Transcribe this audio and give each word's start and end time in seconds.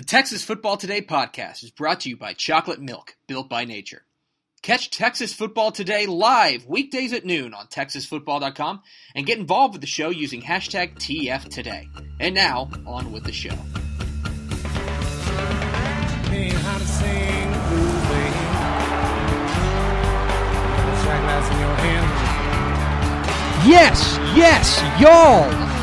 The 0.00 0.06
Texas 0.06 0.42
Football 0.42 0.78
Today 0.78 1.02
podcast 1.02 1.62
is 1.62 1.70
brought 1.70 2.00
to 2.00 2.08
you 2.08 2.16
by 2.16 2.32
Chocolate 2.32 2.80
Milk, 2.80 3.16
built 3.26 3.50
by 3.50 3.66
nature. 3.66 4.06
Catch 4.62 4.88
Texas 4.88 5.34
Football 5.34 5.72
Today 5.72 6.06
live 6.06 6.64
weekdays 6.64 7.12
at 7.12 7.26
noon 7.26 7.52
on 7.52 7.66
TexasFootball.com 7.66 8.80
and 9.14 9.26
get 9.26 9.38
involved 9.38 9.74
with 9.74 9.82
the 9.82 9.86
show 9.86 10.08
using 10.08 10.40
hashtag 10.40 10.94
TFToday. 10.94 11.86
And 12.18 12.34
now, 12.34 12.70
on 12.86 13.12
with 13.12 13.24
the 13.24 13.32
show. 13.32 13.50
Ain't 16.30 16.54
how 16.54 16.78
to 16.78 16.86
sing 16.86 17.52
the 17.52 17.58
blues, 17.68 18.08
baby. 18.08 18.40
Got 20.78 20.88
a 20.88 20.96
shot 21.04 21.20
glass 21.20 21.52
in 21.52 21.58
your 21.60 21.76
hand. 21.76 22.06
Yes, 23.68 24.18
yes, 24.34 24.80
y'all! 24.98 25.79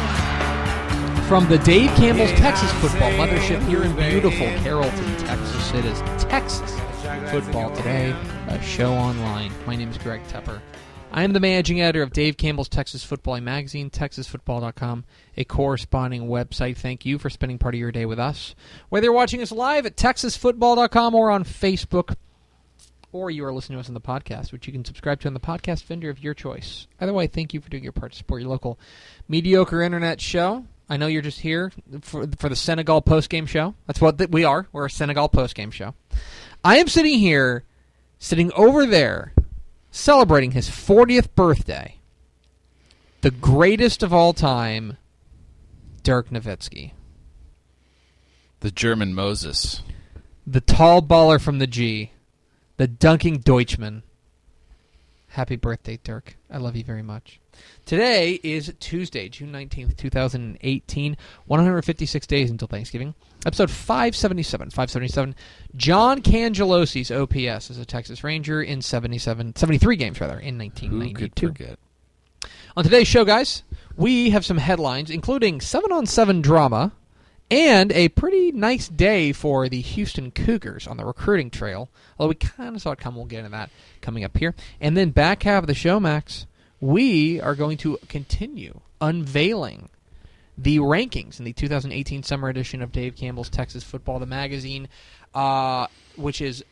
From 1.28 1.46
the 1.50 1.58
Dave 1.58 1.90
Campbell's 1.98 2.32
Texas 2.40 2.72
Football 2.76 3.12
Mothership 3.12 3.62
here 3.68 3.84
in 3.84 3.94
beautiful 3.98 4.48
Carrollton, 4.64 5.18
Texas. 5.18 5.74
It 5.74 5.84
is 5.84 6.00
Texas 6.24 6.80
Football 7.30 7.70
Today, 7.76 8.16
a 8.48 8.62
show 8.62 8.94
online. 8.94 9.52
My 9.66 9.76
name 9.76 9.90
is 9.90 9.98
Greg 9.98 10.24
Tepper. 10.30 10.62
I 11.12 11.24
am 11.24 11.34
the 11.34 11.42
managing 11.42 11.82
editor 11.82 12.02
of 12.02 12.14
Dave 12.14 12.38
Campbell's 12.38 12.70
Texas 12.70 13.04
Football 13.04 13.42
magazine, 13.42 13.90
TexasFootball.com, 13.90 15.04
a 15.36 15.44
corresponding 15.44 16.30
website. 16.30 16.78
Thank 16.78 17.06
you 17.06 17.20
for 17.20 17.30
spending 17.30 17.58
part 17.58 17.76
of 17.76 17.80
your 17.80 17.92
day 17.92 18.06
with 18.06 18.20
us. 18.20 18.56
Whether 18.88 19.08
you're 19.08 19.14
watching 19.14 19.42
us 19.42 19.52
live 19.52 19.86
at 19.86 19.98
TexasFootball.com 19.98 21.14
or 21.14 21.30
on 21.30 21.44
Facebook, 21.44 22.16
or 23.12 23.30
you 23.32 23.44
are 23.44 23.54
listening 23.54 23.76
to 23.76 23.82
us 23.82 23.90
on 23.90 23.96
the 23.96 24.00
podcast, 24.00 24.54
which 24.54 24.66
you 24.66 24.72
can 24.72 24.86
subscribe 24.86 25.20
to 25.20 25.28
on 25.28 25.34
the 25.34 25.42
podcast 25.42 25.84
vendor 25.84 26.10
of 26.10 26.24
your 26.24 26.34
choice. 26.34 26.88
Either 27.02 27.12
way, 27.12 27.28
thank 27.28 27.54
you 27.54 27.60
for 27.60 27.70
doing 27.70 27.84
your 27.84 27.92
part 27.92 28.14
to 28.14 28.18
support 28.18 28.42
your 28.42 28.50
local 28.50 28.80
mediocre 29.28 29.82
internet 29.82 30.22
show. 30.22 30.64
I 30.90 30.98
know 30.98 31.08
you're 31.08 31.22
just 31.22 31.42
here 31.42 31.72
for, 32.02 32.28
for 32.38 32.50
the 32.50 32.56
Senegal 32.56 33.02
post-game 33.02 33.46
show. 33.46 33.76
That's 33.88 34.00
what 34.00 34.18
th- 34.18 34.30
we 34.30 34.44
are. 34.44 34.68
We're 34.72 34.86
a 34.86 34.90
Senegal 34.90 35.28
post-game 35.30 35.72
show. 35.72 35.96
I 36.64 36.78
am 36.78 36.88
sitting 36.88 37.20
here, 37.20 37.66
sitting 38.20 38.52
over 38.54 38.86
there, 38.86 39.34
celebrating 39.92 40.52
his 40.52 40.70
40th 40.70 41.36
birthday. 41.36 41.96
The 43.22 43.32
greatest 43.32 44.04
of 44.04 44.14
all 44.14 44.34
time, 44.34 44.98
Dirk 46.04 46.30
Nowitzki. 46.30 46.94
The 48.62 48.72
German 48.72 49.14
Moses. 49.14 49.82
The 50.46 50.62
tall 50.62 51.02
baller 51.02 51.42
from 51.42 51.60
the 51.60 51.68
G. 51.68 52.12
The 52.78 52.88
dunking 52.88 53.42
Deutschman. 53.42 54.04
Happy 55.30 55.58
birthday, 55.58 56.00
Dirk. 56.02 56.38
I 56.50 56.58
love 56.58 56.76
you 56.76 56.84
very 56.84 57.02
much. 57.04 57.40
Today 57.86 58.40
is 58.44 58.74
Tuesday, 58.80 59.30
June 59.30 59.52
19th, 59.52 59.96
2018. 59.98 61.18
156 61.46 62.28
days 62.28 62.50
until 62.50 62.68
Thanksgiving. 62.68 63.16
Episode 63.46 63.72
577. 63.72 64.70
577. 64.72 65.36
John 65.76 66.22
Cangelosi's 66.22 67.12
OPS 67.12 67.70
as 67.70 67.78
a 67.78 67.86
Texas 67.86 68.24
Ranger 68.24 68.62
in 68.62 68.82
77, 68.82 69.56
73 69.56 69.96
games, 69.96 70.20
rather, 70.20 70.40
in 70.40 70.60
Who 70.60 70.70
could 70.70 70.82
1992. 70.82 71.48
forget? 71.48 71.80
On 72.76 72.84
today's 72.84 73.08
show, 73.08 73.26
guys, 73.26 73.64
we 73.96 74.30
have 74.32 74.46
some 74.46 74.58
headlines, 74.58 75.10
including 75.10 75.62
7 75.62 75.92
on 75.92 76.06
7 76.06 76.42
drama 76.42 76.92
and 77.50 77.92
a 77.94 78.10
pretty 78.10 78.52
nice 78.52 78.90
day 78.90 79.32
for 79.32 79.70
the 79.70 79.82
Houston 79.82 80.32
Cougars 80.32 80.88
on 80.88 80.98
the 80.98 81.06
recruiting 81.06 81.50
trail. 81.50 81.90
Although 82.20 82.30
we 82.30 82.36
kind 82.36 82.76
of 82.76 82.82
saw 82.82 82.92
it 82.92 83.00
come, 83.00 83.16
we'll 83.16 83.26
get 83.26 83.40
into 83.40 83.52
that 83.52 83.70
coming 84.02 84.24
up 84.24 84.36
here. 84.38 84.54
And 84.82 84.98
then 84.98 85.12
back 85.12 85.44
half 85.44 85.64
of 85.64 85.68
the 85.68 85.74
show, 85.74 86.00
Max, 86.00 86.46
we 86.80 87.42
are 87.42 87.56
going 87.56 87.78
to 87.78 87.98
continue 88.08 88.80
unveiling 89.02 89.90
the 90.58 90.80
rankings 90.80 91.40
in 91.40 91.46
the 91.46 91.54
2018 91.54 92.24
summer 92.24 92.50
edition 92.50 92.82
of 92.82 92.92
Dave 92.92 93.16
Campbell's 93.16 93.50
Texas 93.50 93.84
Football, 93.84 94.20
the 94.20 94.26
magazine, 94.26 94.88
uh, 95.36 95.88
which 96.16 96.42
is 96.42 96.64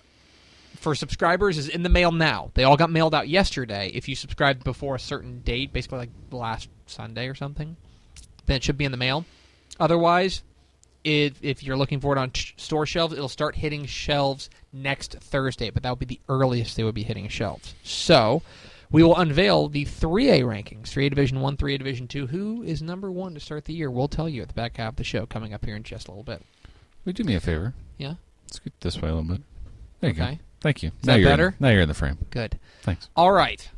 for 0.76 0.96
subscribers 0.96 1.58
is 1.58 1.70
in 1.70 1.84
the 1.84 1.90
mail 1.90 2.12
now. 2.12 2.52
They 2.54 2.64
all 2.64 2.78
got 2.78 2.90
mailed 2.90 3.14
out 3.14 3.30
yesterday. 3.30 3.92
If 3.94 4.10
you 4.10 4.16
subscribed 4.16 4.64
before 4.64 4.96
a 4.96 5.00
certain 5.00 5.42
date, 5.42 5.72
basically 5.72 6.00
like 6.00 6.10
last 6.32 6.70
Sunday 6.88 7.28
or 7.28 7.36
something, 7.36 7.76
then 8.46 8.58
it 8.58 8.64
should 8.64 8.78
be 8.78 8.86
in 8.86 8.92
the 8.92 8.98
mail. 8.98 9.26
Otherwise, 9.80 10.44
if 11.04 11.34
if 11.44 11.64
you're 11.64 11.78
looking 11.78 12.00
for 12.00 12.16
it 12.16 12.20
on 12.20 12.32
store 12.58 12.86
shelves, 12.86 13.14
it'll 13.14 13.30
start 13.30 13.56
hitting 13.56 13.86
shelves 13.86 14.50
next 14.74 15.14
Thursday. 15.14 15.70
But 15.70 15.84
that 15.84 15.92
would 15.92 16.00
be 16.00 16.06
the 16.06 16.20
earliest 16.28 16.76
they 16.76 16.84
would 16.84 16.96
be 16.96 17.04
hitting 17.04 17.28
shelves. 17.28 17.76
So. 17.84 18.42
We 18.92 19.04
will 19.04 19.16
unveil 19.18 19.68
the 19.68 19.86
3A 19.86 20.42
rankings 20.44 20.84
3A 20.84 21.10
Division 21.10 21.42
1, 21.42 21.58
3A 21.58 21.78
Division 21.78 22.08
2. 22.08 22.28
Who 22.28 22.64
is 22.64 22.82
number 22.82 23.12
one 23.12 23.34
to 23.34 23.40
start 23.40 23.66
the 23.66 23.74
year? 23.74 23.90
We'll 23.92 24.08
tell 24.08 24.30
you 24.30 24.42
at 24.42 24.48
the 24.50 24.54
back 24.54 24.78
half 24.78 24.94
of 24.94 24.96
the 24.98 25.04
show 25.04 25.26
coming 25.26 25.54
up 25.54 25.66
here 25.66 25.76
in 25.76 25.84
just 25.84 26.08
a 26.08 26.12
little 26.12 26.24
bit. 26.24 26.42
Will 27.04 27.10
you 27.12 27.14
do 27.14 27.24
me 27.24 27.36
a 27.36 27.40
favor? 27.40 27.74
Yeah? 27.98 28.16
Scoot 28.52 28.74
this 28.82 29.02
way 29.02 29.10
a 29.10 29.16
little 29.16 29.30
bit. 29.30 29.42
There 30.02 30.10
you 30.12 30.22
Okay. 30.24 30.36
go. 30.36 30.40
Thank 30.62 30.84
you. 30.84 30.92
that 31.04 31.20
you're 31.20 31.30
better? 31.30 31.48
In, 31.50 31.56
now 31.60 31.70
you're 31.70 31.82
in 31.82 31.88
the 31.88 31.94
frame. 31.94 32.18
Good. 32.32 32.60
Thanks. 32.84 33.10
All 33.16 33.32
right. 33.32 33.70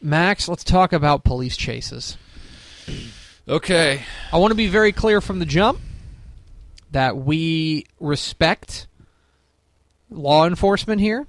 Max, 0.00 0.48
let's 0.48 0.64
talk 0.64 0.92
about 0.92 1.24
police 1.24 1.56
chases. 1.56 2.16
Okay. 3.48 4.02
I 4.32 4.36
want 4.38 4.50
to 4.52 4.54
be 4.56 4.68
very 4.68 4.92
clear 4.92 5.20
from 5.20 5.38
the 5.40 5.44
jump 5.46 5.80
that 6.92 7.16
we 7.16 7.84
respect 8.00 8.86
law 10.10 10.46
enforcement 10.46 11.00
here. 11.00 11.26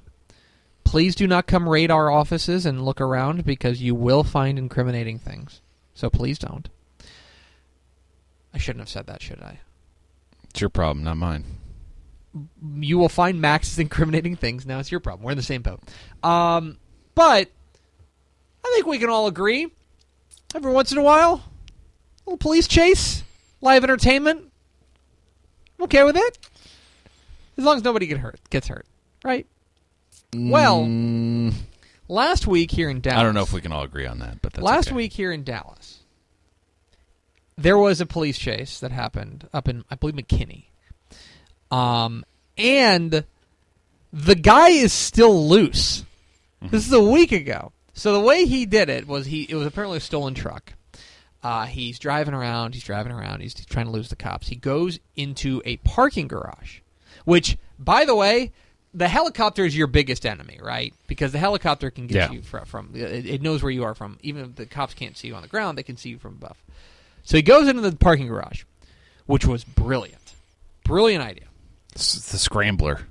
Please 0.89 1.13
do 1.13 1.27
not 1.27 1.45
come 1.45 1.69
raid 1.69 1.91
our 1.91 2.09
offices 2.09 2.65
and 2.65 2.83
look 2.83 2.99
around 2.99 3.45
because 3.45 3.79
you 3.79 3.93
will 3.93 4.23
find 4.23 4.57
incriminating 4.57 5.19
things. 5.19 5.61
So 5.93 6.09
please 6.09 6.39
don't. 6.39 6.67
I 8.55 8.57
shouldn't 8.57 8.81
have 8.81 8.89
said 8.89 9.05
that, 9.05 9.21
should 9.21 9.39
I? 9.39 9.59
It's 10.49 10.61
your 10.61 10.71
problem, 10.71 11.03
not 11.03 11.17
mine. 11.17 11.45
you 12.79 12.97
will 12.97 13.07
find 13.07 13.39
Max's 13.39 13.77
incriminating 13.77 14.35
things. 14.35 14.65
Now 14.65 14.79
it's 14.79 14.89
your 14.89 14.99
problem. 14.99 15.23
We're 15.23 15.33
in 15.33 15.37
the 15.37 15.43
same 15.43 15.61
boat. 15.61 15.79
Um, 16.23 16.79
but 17.13 17.49
I 18.65 18.71
think 18.73 18.87
we 18.87 18.97
can 18.97 19.09
all 19.09 19.27
agree. 19.27 19.67
Every 20.55 20.71
once 20.71 20.91
in 20.91 20.97
a 20.97 21.03
while, 21.03 21.33
a 21.35 22.29
little 22.31 22.37
police 22.37 22.67
chase, 22.67 23.23
live 23.61 23.83
entertainment. 23.83 24.51
I'm 25.77 25.83
okay 25.83 26.03
with 26.03 26.17
it, 26.17 26.49
as 27.59 27.63
long 27.63 27.77
as 27.77 27.83
nobody 27.83 28.07
get 28.07 28.17
hurt, 28.17 28.39
gets 28.49 28.69
hurt, 28.69 28.87
right? 29.23 29.45
Well, 30.35 30.83
Mm, 30.83 31.53
last 32.07 32.45
week 32.47 32.71
here 32.71 32.89
in 32.89 33.01
Dallas, 33.01 33.19
I 33.19 33.23
don't 33.23 33.33
know 33.33 33.41
if 33.43 33.51
we 33.53 33.61
can 33.61 33.71
all 33.71 33.83
agree 33.83 34.05
on 34.05 34.19
that, 34.19 34.41
but 34.41 34.53
that's 34.53 34.63
last 34.63 34.87
okay. 34.89 34.95
week 34.95 35.13
here 35.13 35.31
in 35.31 35.43
Dallas, 35.43 35.99
there 37.57 37.77
was 37.77 37.99
a 37.99 38.05
police 38.05 38.37
chase 38.37 38.79
that 38.79 38.91
happened 38.91 39.47
up 39.53 39.67
in, 39.67 39.83
I 39.89 39.95
believe, 39.95 40.15
McKinney. 40.15 40.65
Um, 41.71 42.23
and 42.57 43.23
the 44.13 44.35
guy 44.35 44.69
is 44.69 44.93
still 44.93 45.47
loose. 45.47 46.03
This 46.61 46.85
is 46.85 46.93
a 46.93 47.01
week 47.01 47.31
ago. 47.31 47.71
So 47.93 48.13
the 48.13 48.19
way 48.19 48.45
he 48.45 48.65
did 48.65 48.89
it 48.89 49.07
was 49.07 49.25
he 49.27 49.43
it 49.43 49.55
was 49.55 49.65
apparently 49.67 49.97
a 49.97 50.01
stolen 50.01 50.33
truck. 50.33 50.73
Uh, 51.41 51.65
he's 51.65 51.99
driving 51.99 52.33
around. 52.33 52.73
He's 52.73 52.83
driving 52.83 53.11
around. 53.13 53.41
He's 53.41 53.53
trying 53.53 53.85
to 53.85 53.91
lose 53.91 54.09
the 54.09 54.15
cops. 54.17 54.49
He 54.49 54.55
goes 54.57 54.99
into 55.15 55.61
a 55.65 55.77
parking 55.77 56.27
garage, 56.27 56.79
which, 57.23 57.57
by 57.77 58.03
the 58.03 58.15
way, 58.15 58.51
the 58.93 59.07
helicopter 59.07 59.65
is 59.65 59.75
your 59.77 59.87
biggest 59.87 60.25
enemy, 60.25 60.59
right? 60.61 60.93
Because 61.07 61.31
the 61.31 61.37
helicopter 61.39 61.91
can 61.91 62.07
get 62.07 62.15
Yeah. 62.15 62.31
you 62.31 62.41
from, 62.41 62.65
from 62.65 62.91
it, 62.95 63.25
it 63.25 63.41
knows 63.41 63.61
where 63.61 63.71
you 63.71 63.83
are 63.83 63.93
from. 63.93 64.17
Even 64.23 64.45
if 64.45 64.55
the 64.55 64.65
cops 64.65 64.93
can't 64.93 65.15
see 65.17 65.27
you 65.27 65.35
on 65.35 65.41
the 65.41 65.47
ground, 65.47 65.77
they 65.77 65.83
can 65.83 65.97
see 65.97 66.09
you 66.09 66.17
from 66.17 66.33
above. 66.33 66.57
So 67.23 67.37
he 67.37 67.43
goes 67.43 67.67
into 67.67 67.81
the 67.81 67.95
parking 67.95 68.27
garage, 68.27 68.63
which 69.27 69.45
was 69.45 69.63
brilliant, 69.63 70.33
brilliant 70.83 71.23
idea. 71.23 71.45
It's 71.93 72.31
the 72.31 72.37
scrambler. 72.39 73.01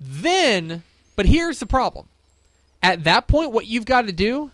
Then, 0.00 0.82
but 1.16 1.26
here's 1.26 1.60
the 1.60 1.66
problem. 1.66 2.08
At 2.82 3.04
that 3.04 3.28
point, 3.28 3.52
what 3.52 3.66
you've 3.66 3.84
got 3.86 4.06
to 4.06 4.12
do 4.12 4.50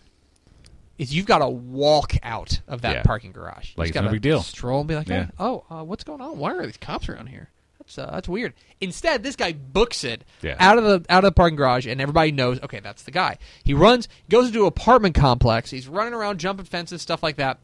is 0.99 1.15
you've 1.15 1.25
got 1.25 1.39
to 1.39 1.47
walk 1.49 2.13
out 2.23 2.59
of 2.67 2.81
that 2.81 2.95
Yeah. 2.97 3.03
parking 3.03 3.31
garage. 3.31 3.71
Like 3.75 3.89
it's 3.89 3.95
no 3.99 4.09
big 4.09 4.21
deal. 4.21 4.43
Stroll 4.43 4.79
and 4.81 4.87
be 4.87 4.95
like, 4.95 5.07
Yeah. 5.07 5.25
"Hey, 5.25 5.31
oh, 5.39 5.63
uh, 5.69 5.83
what's 5.83 6.03
going 6.03 6.21
on? 6.21 6.37
Why 6.37 6.53
are 6.53 6.65
these 6.65 6.77
cops 6.77 7.09
around 7.09 7.27
here? 7.27 7.49
That's 7.95 8.07
uh, 8.09 8.11
that's 8.13 8.29
weird." 8.29 8.53
Instead, 8.81 9.23
this 9.23 9.35
guy 9.35 9.53
books 9.53 10.03
it 10.03 10.23
Yeah. 10.41 10.55
out 10.59 10.77
of 10.77 10.83
the 10.83 11.03
out 11.11 11.23
of 11.23 11.29
the 11.29 11.31
parking 11.35 11.55
garage, 11.57 11.85
and 11.87 11.99
everybody 11.99 12.31
knows, 12.31 12.59
okay, 12.61 12.79
that's 12.79 13.03
the 13.03 13.11
guy. 13.11 13.37
He 13.63 13.73
runs, 13.73 14.07
goes 14.29 14.47
into 14.47 14.61
an 14.61 14.67
apartment 14.67 15.15
complex. 15.15 15.71
He's 15.71 15.87
running 15.87 16.13
around, 16.13 16.39
jumping 16.39 16.65
fences, 16.65 17.01
stuff 17.01 17.23
like 17.23 17.35
that. 17.37 17.59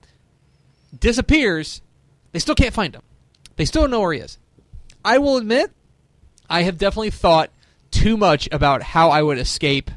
Disappears. 0.97 1.81
They 2.31 2.39
still 2.39 2.55
can't 2.55 2.73
find 2.73 2.95
him. 2.95 3.01
They 3.55 3.65
still 3.65 3.83
don't 3.83 3.91
know 3.91 4.01
where 4.01 4.13
he 4.13 4.19
is. 4.19 4.37
I 5.03 5.17
will 5.19 5.37
admit, 5.37 5.71
I 6.49 6.63
have 6.63 6.77
definitely 6.77 7.11
thought 7.11 7.49
too 7.91 8.17
much 8.17 8.49
about 8.51 8.81
how 8.81 9.09
I 9.09 9.21
would 9.21 9.37
escape 9.37 9.89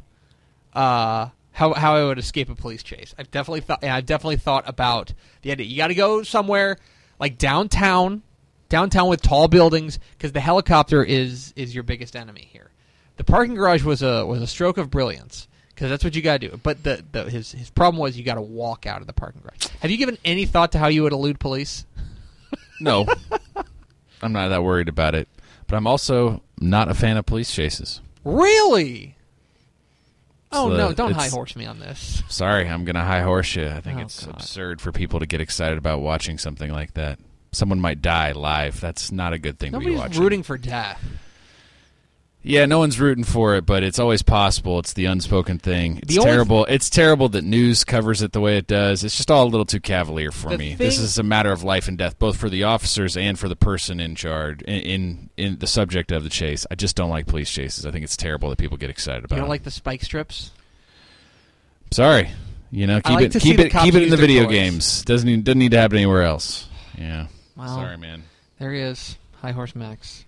uh, 0.74 1.28
how 1.52 1.72
how 1.74 1.96
I 1.96 2.04
would 2.04 2.18
escape 2.18 2.48
a 2.50 2.54
police 2.54 2.82
chase. 2.82 3.14
I've 3.18 3.30
definitely 3.30 3.62
thought 3.62 3.82
I've 3.82 4.06
definitely 4.06 4.36
thought 4.36 4.64
about 4.68 5.12
the 5.42 5.50
idea. 5.50 5.66
You 5.66 5.76
got 5.76 5.88
to 5.88 5.94
go 5.94 6.22
somewhere 6.22 6.78
like 7.18 7.38
downtown, 7.38 8.22
downtown 8.68 9.08
with 9.08 9.22
tall 9.22 9.48
buildings 9.48 9.98
because 10.16 10.32
the 10.32 10.40
helicopter 10.40 11.02
is 11.02 11.52
is 11.56 11.74
your 11.74 11.84
biggest 11.84 12.14
enemy 12.16 12.48
here. 12.52 12.70
The 13.16 13.24
parking 13.24 13.54
garage 13.54 13.82
was 13.84 14.02
a 14.02 14.24
was 14.26 14.40
a 14.42 14.46
stroke 14.46 14.78
of 14.78 14.90
brilliance 14.90 15.48
because 15.74 15.90
that's 15.90 16.04
what 16.04 16.14
you 16.14 16.22
got 16.22 16.40
to 16.40 16.48
do. 16.50 16.60
But 16.62 16.82
the, 16.84 17.04
the 17.12 17.24
his 17.24 17.52
his 17.52 17.70
problem 17.70 18.00
was 18.00 18.16
you 18.18 18.24
got 18.24 18.34
to 18.34 18.40
walk 18.42 18.86
out 18.86 19.00
of 19.00 19.06
the 19.06 19.12
parking 19.12 19.42
garage. 19.42 19.66
Have 19.80 19.90
you 19.90 19.96
given 19.96 20.18
any 20.24 20.44
thought 20.46 20.72
to 20.72 20.78
how 20.78 20.88
you 20.88 21.02
would 21.02 21.12
elude 21.12 21.38
police? 21.40 21.84
No, 22.80 23.06
I'm 24.22 24.32
not 24.32 24.50
that 24.50 24.62
worried 24.62 24.88
about 24.88 25.16
it. 25.16 25.26
but 25.66 25.74
I'm 25.74 25.88
also 25.88 26.42
not 26.60 26.88
a 26.88 26.94
fan 26.94 27.16
of 27.16 27.26
police 27.26 27.52
chases. 27.52 28.00
Really? 28.22 29.16
Oh 30.52 30.68
no! 30.68 30.92
Don't 30.92 31.10
high 31.12 31.26
horse 31.28 31.56
me 31.56 31.66
on 31.66 31.80
this. 31.80 32.22
Sorry, 32.28 32.68
I'm 32.68 32.84
gonna 32.84 33.04
high 33.04 33.22
horse 33.22 33.56
you. 33.56 33.66
I 33.66 33.80
think 33.80 33.98
Oh, 33.98 34.02
it's 34.02 34.24
God. 34.24 34.34
absurd 34.36 34.80
for 34.80 34.92
people 34.92 35.18
to 35.18 35.26
get 35.26 35.40
excited 35.40 35.76
about 35.76 36.00
watching 36.00 36.38
something 36.38 36.70
like 36.72 36.94
that. 36.94 37.18
Someone 37.52 37.80
might 37.80 38.02
die 38.02 38.32
live. 38.32 38.80
That's 38.80 39.10
not 39.10 39.32
a 39.32 39.38
good 39.38 39.58
thing 39.58 39.72
to 39.72 39.78
be 39.78 39.86
Nobody's 39.86 40.00
watching. 40.00 40.22
rooting 40.22 40.42
for 40.42 40.58
death. 40.58 41.02
Yeah, 42.40 42.66
no 42.66 42.78
one's 42.78 43.00
rooting 43.00 43.24
for 43.24 43.56
it, 43.56 43.66
but 43.66 43.82
it's 43.82 43.98
always 43.98 44.22
possible. 44.22 44.78
It's 44.78 44.92
the 44.92 45.06
unspoken 45.06 45.58
thing. 45.58 45.98
It's 46.02 46.14
terrible. 46.16 46.64
it's 46.66 46.88
terrible 46.88 47.28
that 47.30 47.42
news 47.42 47.84
covers 47.84 48.22
it 48.22 48.32
the 48.32 48.40
way 48.40 48.56
it 48.56 48.66
does. 48.66 49.02
It's 49.02 49.16
just 49.16 49.30
all 49.30 49.44
a 49.44 49.48
little 49.50 49.66
too 49.66 49.80
cavalier 49.80 50.30
for 50.30 50.50
The 50.50 50.56
me. 50.56 50.74
this 50.74 50.98
is 50.98 51.18
a 51.18 51.22
matter 51.24 51.50
of 51.52 51.62
life 51.64 51.88
and 51.88 51.98
death, 51.98 52.18
both 52.18 52.36
for 52.36 52.48
the 52.48 52.62
officers 52.62 53.16
and 53.16 53.38
for 53.38 53.48
the 53.48 53.56
person 53.56 53.98
in 53.98 54.14
charge, 54.14 54.62
in, 54.62 54.80
in 54.80 55.30
in 55.36 55.58
the 55.58 55.66
subject 55.66 56.12
of 56.12 56.22
the 56.22 56.30
chase. 56.30 56.64
I 56.70 56.74
just 56.76 56.96
don't 56.96 57.10
like 57.10 57.26
police 57.26 57.50
chases. 57.50 57.84
I 57.84 57.90
think 57.90 58.04
it's 58.04 58.16
terrible 58.16 58.50
that 58.50 58.58
people 58.58 58.76
get 58.78 58.88
excited 58.88 59.24
about. 59.24 59.34
It. 59.34 59.36
You 59.36 59.40
don't 59.40 59.46
them. 59.46 59.50
like 59.50 59.64
the 59.64 59.70
spike 59.72 60.02
strips? 60.04 60.52
Sorry, 61.90 62.30
you 62.70 62.86
know, 62.86 63.00
keep 63.00 63.14
like 63.14 63.34
it 63.34 63.40
keep 63.42 63.58
it 63.58 63.72
keep 63.72 63.94
it 63.94 64.02
in 64.04 64.10
the 64.10 64.16
video 64.16 64.44
toys. 64.44 64.52
games. 64.52 65.02
Doesn't 65.04 65.28
even, 65.28 65.42
doesn't 65.42 65.58
need 65.58 65.72
to 65.72 65.78
happen 65.78 65.96
anywhere 65.98 66.22
else. 66.22 66.68
Yeah. 66.96 67.26
Well, 67.58 67.74
Sorry, 67.74 67.96
man. 67.96 68.22
There 68.60 68.72
he 68.72 68.78
is, 68.80 69.18
High 69.42 69.50
Horse 69.50 69.74
Max. 69.74 70.24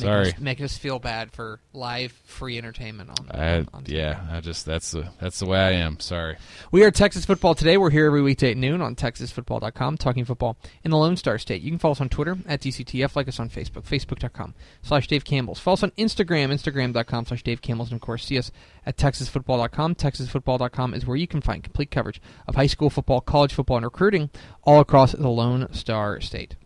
Making 0.00 0.12
Sorry. 0.12 0.28
us, 0.28 0.38
making 0.40 0.64
us 0.64 0.78
feel 0.78 0.98
bad 0.98 1.32
for 1.32 1.60
live 1.72 2.12
free 2.24 2.58
entertainment 2.58 3.10
on. 3.10 3.30
I, 3.30 3.56
on- 3.58 3.68
on 3.74 3.84
yeah, 3.86 4.26
I 4.30 4.40
just 4.40 4.64
that's 4.66 4.90
the 4.92 5.08
that's 5.20 5.38
the 5.38 5.46
way 5.46 5.58
I 5.58 5.72
am. 5.72 6.00
Sorry. 6.00 6.36
We 6.70 6.84
are 6.84 6.90
Texas 6.90 7.24
Football 7.24 7.54
Today. 7.54 7.76
We're 7.76 7.90
here 7.90 8.06
every 8.06 8.22
weekday 8.22 8.50
at 8.52 8.56
noon 8.56 8.80
on 8.82 8.94
TexasFootball.com, 8.96 9.96
talking 9.98 10.24
football 10.24 10.56
in 10.84 10.90
the 10.90 10.96
Lone 10.96 11.16
Star 11.16 11.38
State. 11.38 11.62
You 11.62 11.70
can 11.70 11.78
follow 11.78 11.92
us 11.92 12.00
on 12.00 12.08
Twitter 12.08 12.36
at 12.46 12.60
DCTF, 12.60 13.16
like 13.16 13.28
us 13.28 13.40
on 13.40 13.48
Facebook, 13.50 13.84
Facebook.com 13.84 14.54
slash 14.82 15.06
Dave 15.06 15.24
Campbell's. 15.24 15.58
Follow 15.58 15.74
us 15.74 15.82
on 15.82 15.90
Instagram, 15.92 16.48
Instagram.com 16.52 17.26
slash 17.26 17.42
Dave 17.42 17.62
Campbell's, 17.62 17.90
and 17.90 17.96
of 17.96 18.02
course, 18.02 18.24
see 18.24 18.38
us 18.38 18.50
at 18.86 18.96
TexasFootball.com. 18.96 19.94
TexasFootball.com 19.94 20.94
is 20.94 21.06
where 21.06 21.16
you 21.16 21.26
can 21.26 21.40
find 21.40 21.62
complete 21.62 21.90
coverage 21.90 22.20
of 22.46 22.54
high 22.54 22.66
school 22.66 22.90
football, 22.90 23.20
college 23.20 23.52
football, 23.54 23.76
and 23.76 23.84
recruiting 23.86 24.30
all 24.62 24.80
across 24.80 25.12
the 25.12 25.28
Lone 25.28 25.72
Star 25.72 26.20
State. 26.20 26.56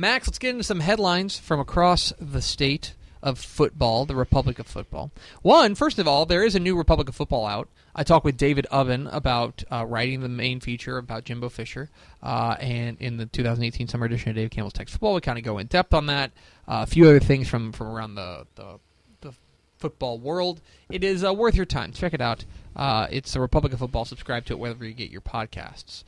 Max, 0.00 0.26
let's 0.26 0.38
get 0.38 0.50
into 0.50 0.64
some 0.64 0.80
headlines 0.80 1.38
from 1.38 1.60
across 1.60 2.14
the 2.18 2.40
state 2.40 2.94
of 3.22 3.38
football, 3.38 4.06
the 4.06 4.16
Republic 4.16 4.58
of 4.58 4.66
Football. 4.66 5.10
One, 5.42 5.74
first 5.74 5.98
of 5.98 6.08
all, 6.08 6.24
there 6.24 6.42
is 6.42 6.54
a 6.54 6.58
new 6.58 6.74
Republic 6.74 7.10
of 7.10 7.14
Football 7.14 7.44
out. 7.44 7.68
I 7.94 8.02
talked 8.02 8.24
with 8.24 8.38
David 8.38 8.66
Ubben 8.72 9.14
about 9.14 9.62
uh, 9.70 9.84
writing 9.84 10.22
the 10.22 10.28
main 10.30 10.60
feature 10.60 10.96
about 10.96 11.24
Jimbo 11.24 11.50
Fisher, 11.50 11.90
uh, 12.22 12.56
and 12.58 12.96
in 12.98 13.18
the 13.18 13.26
2018 13.26 13.88
summer 13.88 14.06
edition 14.06 14.30
of 14.30 14.36
Dave 14.36 14.48
Campbell's 14.48 14.72
Texas 14.72 14.94
Football, 14.94 15.16
we 15.16 15.20
kind 15.20 15.36
of 15.36 15.44
go 15.44 15.58
in 15.58 15.66
depth 15.66 15.92
on 15.92 16.06
that. 16.06 16.30
Uh, 16.66 16.80
a 16.82 16.86
few 16.86 17.04
other 17.04 17.20
things 17.20 17.46
from, 17.46 17.70
from 17.70 17.88
around 17.88 18.14
the, 18.14 18.46
the, 18.54 18.78
the 19.20 19.32
football 19.76 20.18
world. 20.18 20.62
It 20.88 21.04
is 21.04 21.22
uh, 21.22 21.34
worth 21.34 21.54
your 21.54 21.66
time. 21.66 21.92
Check 21.92 22.14
it 22.14 22.22
out. 22.22 22.46
Uh, 22.74 23.06
it's 23.10 23.34
the 23.34 23.40
Republic 23.40 23.74
of 23.74 23.80
Football. 23.80 24.06
Subscribe 24.06 24.46
to 24.46 24.54
it 24.54 24.58
wherever 24.58 24.82
you 24.82 24.94
get 24.94 25.10
your 25.10 25.20
podcasts. 25.20 26.04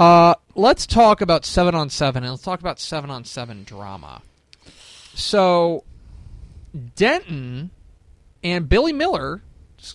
Uh, 0.00 0.34
let's 0.54 0.86
talk 0.86 1.20
about 1.20 1.44
seven 1.44 1.74
on 1.74 1.90
seven, 1.90 2.22
and 2.22 2.32
let's 2.32 2.42
talk 2.42 2.58
about 2.58 2.80
seven 2.80 3.10
on 3.10 3.22
seven 3.22 3.64
drama. 3.64 4.22
So, 5.12 5.84
Denton 6.96 7.70
and 8.42 8.66
Billy 8.66 8.94
Miller, 8.94 9.42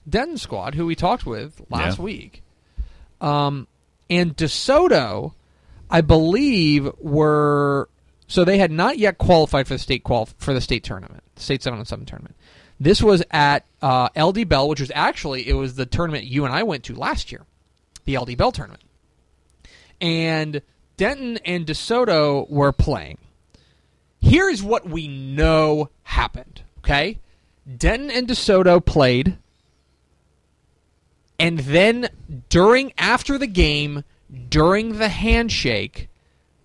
Denton 0.07 0.38
squad, 0.38 0.75
who 0.75 0.86
we 0.86 0.94
talked 0.96 1.25
with 1.25 1.60
last 1.72 1.98
Yeah. 1.98 2.04
week, 2.04 2.44
um, 3.19 3.68
and 4.07 4.38
DeSoto, 4.38 5.34
I 5.90 6.02
believe, 6.02 6.88
were 7.00 7.90
so 8.28 8.46
they 8.46 8.60
had 8.60 8.69
not 8.72 9.00
yet 9.00 9.18
qualified 9.18 9.68
for 9.68 9.74
the 9.74 9.80
state 9.80 10.04
qual 10.04 10.28
for 10.38 10.54
the 10.54 10.62
state 10.62 10.84
tournament, 10.84 11.24
the 11.34 11.42
state 11.42 11.63
seven 11.63 11.80
on 11.80 11.86
seven 11.86 12.06
tournament. 12.06 12.36
This 12.80 13.01
was 13.01 13.24
at 13.31 13.66
uh, 13.81 14.10
LD 14.16 14.48
Bell, 14.48 14.69
which 14.69 14.81
was 14.81 14.92
actually 14.94 15.48
it 15.48 15.54
was 15.54 15.74
the 15.75 15.88
tournament 15.88 16.25
you 16.25 16.46
and 16.46 16.54
I 16.54 16.62
went 16.62 16.84
to 16.84 16.94
last 16.96 17.31
year, 17.31 17.46
the 18.04 18.19
LD 18.19 18.38
Bell 18.38 18.51
tournament 18.51 18.84
and 20.00 20.62
Denton 20.97 21.38
and 21.45 21.65
DeSoto 21.65 22.50
were 22.50 22.71
playing. 22.71 23.18
Here's 24.19 24.63
what 24.63 24.88
we 24.88 25.07
know 25.07 25.89
happened, 26.03 26.63
okay? 26.80 27.19
Denton 27.77 28.09
and 28.09 28.27
DeSoto 28.27 28.83
played, 28.83 29.38
and 31.39 31.59
then 31.59 32.09
during, 32.50 32.94
after 32.97 33.38
the 33.38 33.47
game, 33.47 34.03
during 34.50 34.97
the 34.97 35.09
handshake, 35.09 36.09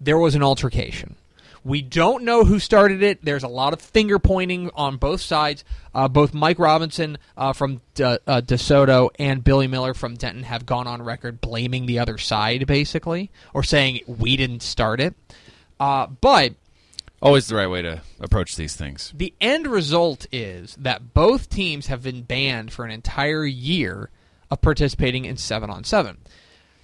there 0.01 0.19
was 0.19 0.35
an 0.35 0.43
altercation. 0.43 1.17
We 1.63 1.83
don't 1.83 2.25
know 2.25 2.45
who 2.45 2.59
started 2.59 3.03
it. 3.03 3.25
There's 3.25 3.43
a 3.43 3.49
lot 3.49 3.73
of 3.73 3.81
finger 3.81 4.19
pointing 4.19 4.71
on 4.75 4.97
both 4.97 5.21
sides. 5.21 5.65
Uh, 5.95 6.09
both 6.09 6.33
Mike 6.33 6.59
Robinson 6.59 7.19
uh, 7.37 7.53
from 7.53 7.83
De, 7.95 8.19
uh, 8.27 8.41
DeSoto 8.41 9.11
and 9.19 9.45
Billy 9.45 9.67
Miller 9.67 9.93
from 9.93 10.15
Denton 10.15 10.45
have 10.45 10.65
gone 10.65 10.87
on 10.87 11.03
record 11.03 11.41
blaming 11.41 11.87
the 11.87 11.99
other 11.99 12.17
side, 12.17 12.67
basically, 12.67 13.31
or 13.53 13.63
saying 13.63 14.01
we 14.07 14.37
didn't 14.37 14.63
start 14.63 15.01
it. 15.01 15.15
Uh, 15.79 16.07
but 16.07 16.55
Always 17.23 17.49
the 17.49 17.57
right 17.57 17.67
way 17.67 17.83
to 17.83 18.01
approach 18.19 18.57
these 18.57 18.75
things. 18.77 19.13
the 19.15 19.35
end 19.43 19.67
result 19.67 20.27
is 20.33 20.75
that 20.77 21.13
both 21.13 21.51
teams 21.51 21.89
have 21.89 22.03
been 22.03 22.23
banned 22.23 22.73
for 22.73 22.87
an 22.87 22.91
entire 22.91 23.45
year 23.45 24.09
of 24.51 24.63
participating 24.63 25.27
in 25.27 25.37
7 25.37 25.69
on 25.69 25.85
7. 25.85 26.17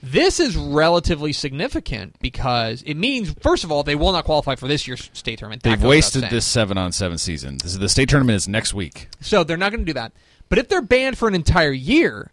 This 0.02 0.38
is 0.38 0.56
relatively 0.56 1.32
significant 1.32 2.16
because 2.20 2.82
it 2.82 2.94
means, 2.94 3.34
first 3.40 3.64
of 3.64 3.72
all, 3.72 3.82
they 3.82 3.94
will 3.96 4.12
not 4.12 4.24
qualify 4.24 4.54
for 4.54 4.68
this 4.68 4.86
year's 4.86 5.10
state 5.12 5.38
tournament. 5.38 5.62
That 5.62 5.70
They've 5.70 5.78
goes 5.78 5.82
without 5.84 5.88
wasted 5.90 6.20
saying. 6.22 6.32
this 6.32 6.46
seven 6.46 6.78
on 6.78 6.92
seven 6.92 7.18
season. 7.18 7.56
This 7.58 7.72
is 7.72 7.78
the 7.78 7.88
state 7.88 8.08
tournament 8.08 8.36
is 8.36 8.46
next 8.46 8.74
week. 8.74 9.08
So 9.20 9.42
they're 9.42 9.56
not 9.56 9.72
going 9.72 9.80
to 9.84 9.86
do 9.86 9.94
that. 9.94 10.12
But 10.48 10.58
if 10.58 10.68
they're 10.68 10.82
banned 10.82 11.18
for 11.18 11.26
an 11.28 11.34
entire 11.34 11.72
year, 11.72 12.30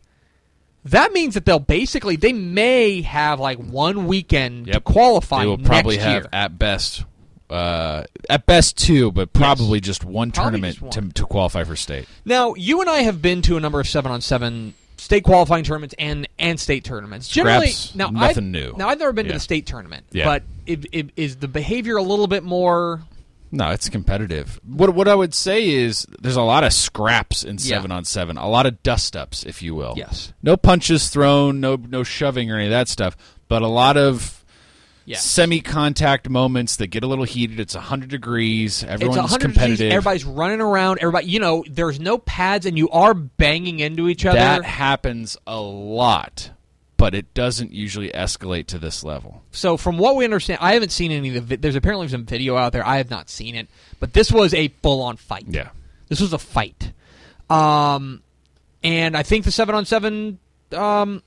that 0.86 1.13
means 1.13 1.33
that 1.33 1.45
they'll 1.45 1.57
basically 1.60 2.15
they 2.15 2.33
may 2.33 3.01
have 3.01 3.39
like 3.39 3.57
one 3.57 4.06
weekend 4.07 4.66
to 4.68 4.74
Yep. 4.74 4.83
qualify 4.83 5.39
They 5.42 5.48
will 5.48 5.57
probably 5.57 5.95
next 5.95 6.06
have 6.06 6.24
year. 6.24 6.30
at 6.33 6.59
best, 6.59 7.06
uh, 7.50 8.04
at 8.30 8.45
best 8.45 8.77
two, 8.77 9.12
but 9.12 9.31
probably 9.33 9.80
just 9.80 10.04
one 10.04 10.31
Probably 10.31 10.59
tournament 10.59 10.80
just 10.94 11.16
to 11.16 11.21
to 11.21 11.25
qualify 11.25 11.63
for 11.63 11.75
state. 11.77 12.07
Now, 12.25 12.54
you 12.56 12.81
and 12.81 12.89
I 12.89 13.04
have 13.04 13.21
been 13.21 13.42
to 13.44 13.57
a 13.57 13.59
number 13.59 13.80
of 13.80 13.88
seven 13.88 14.12
on 14.12 14.21
seven 14.21 14.74
state 15.04 15.24
qualifying 15.24 15.64
tournaments 15.64 15.94
and 16.00 16.28
and 16.40 16.60
state 16.60 16.84
tournaments. 16.84 17.28
Generally, 17.28 17.68
Scraps, 17.72 17.96
now 17.96 18.10
nothing 18.10 18.46
I've, 18.46 18.52
new. 18.52 18.74
Now 18.78 18.88
I've 18.90 19.00
never 19.00 19.12
been 19.14 19.28
to 19.28 19.34
the 19.34 19.40
state 19.40 19.66
tournament, 19.66 20.06
Yeah. 20.12 20.26
but 20.26 20.44
it, 20.66 20.86
it, 20.92 21.10
is 21.16 21.36
the 21.38 21.48
behavior 21.48 21.98
a 21.98 22.02
little 22.04 22.28
bit 22.28 22.44
more? 22.44 23.02
No, 23.52 23.70
it's 23.70 23.90
competitive. 23.90 24.60
What 24.66 24.96
what 24.96 25.08
I 25.08 25.14
would 25.14 25.34
say 25.34 25.69
is 25.69 26.07
there's 26.22 26.38
a 26.38 26.42
lot 26.42 26.64
of 26.64 26.74
scraps 26.74 27.44
in 27.44 27.57
Yeah. 27.60 27.76
seven 27.76 27.92
on 27.92 28.06
seven, 28.06 28.38
a 28.38 28.48
lot 28.50 28.66
of 28.66 28.81
dust 28.81 29.16
ups, 29.16 29.44
if 29.44 29.62
you 29.62 29.76
will. 29.76 29.94
Yes. 29.98 30.33
No 30.42 30.57
punches 30.57 31.10
thrown, 31.10 31.60
no 31.60 31.76
no 31.76 32.04
shoving 32.04 32.50
or 32.50 32.56
any 32.56 32.66
of 32.66 32.72
that 32.72 32.88
stuff, 32.88 33.16
but 33.48 33.62
a 33.62 33.68
lot 33.68 33.98
of 33.98 34.43
Yes. 35.06 35.24
semi-contact 35.26 36.30
moments 36.30 36.78
that 36.78 36.88
get 36.88 37.04
a 37.04 37.07
little 37.07 37.26
heated. 37.26 37.60
It's 37.60 37.76
100 37.76 38.10
degrees. 38.10 38.83
It's 38.83 38.92
Everyone's 38.92 39.18
100 39.18 39.40
degrees, 39.40 39.56
competitive. 39.56 39.92
Everybody's 39.92 40.26
running 40.26 40.62
around. 40.62 41.00
Everybody, 41.00 41.28
you 41.28 41.40
know, 41.40 41.64
there's 41.69 42.00
no 42.00 42.18
pads, 42.18 42.66
and 42.66 42.78
you 42.78 42.90
are 42.90 43.14
banging 43.14 43.80
into 43.80 44.07
each 44.07 44.26
other. 44.26 44.38
that 44.40 44.64
happens 44.64 45.36
a 45.45 45.60
lot, 45.60 46.52
but 46.98 47.14
it 47.14 47.33
doesn't 47.33 47.74
usually 47.74 48.10
escalate 48.12 48.68
to 48.68 48.80
this 48.80 49.04
level. 49.04 49.42
so 49.52 49.76
from 49.76 49.98
what 49.98 50.16
we 50.16 50.24
understand, 50.24 50.60
I 50.62 50.74
haven't 50.74 50.92
seen 50.92 51.12
any 51.12 51.30
of 51.30 51.33
the. 51.33 51.42
Vi- 51.42 51.56
there's 51.57 51.76
apparently 51.76 52.07
some 52.07 52.26
video 52.26 52.56
out 52.56 52.72
there. 52.72 52.86
I 52.88 52.98
have 52.98 53.10
not 53.10 53.30
seen 53.30 53.56
it, 53.56 53.68
but 54.00 54.14
this 54.14 54.31
was 54.31 54.54
a 54.54 54.69
full-on 54.81 55.18
fight. 55.18 55.45
Yeah. 55.50 55.69
This 56.07 56.22
was 56.22 56.31
a 56.33 56.40
fight. 56.40 56.92
Um, 57.50 58.22
and 58.83 59.16
I 59.18 59.24
think 59.24 59.45
the 59.45 59.52
seven 59.52 59.76
on 59.76 59.86
seven, 59.86 60.40
um, 60.72 61.24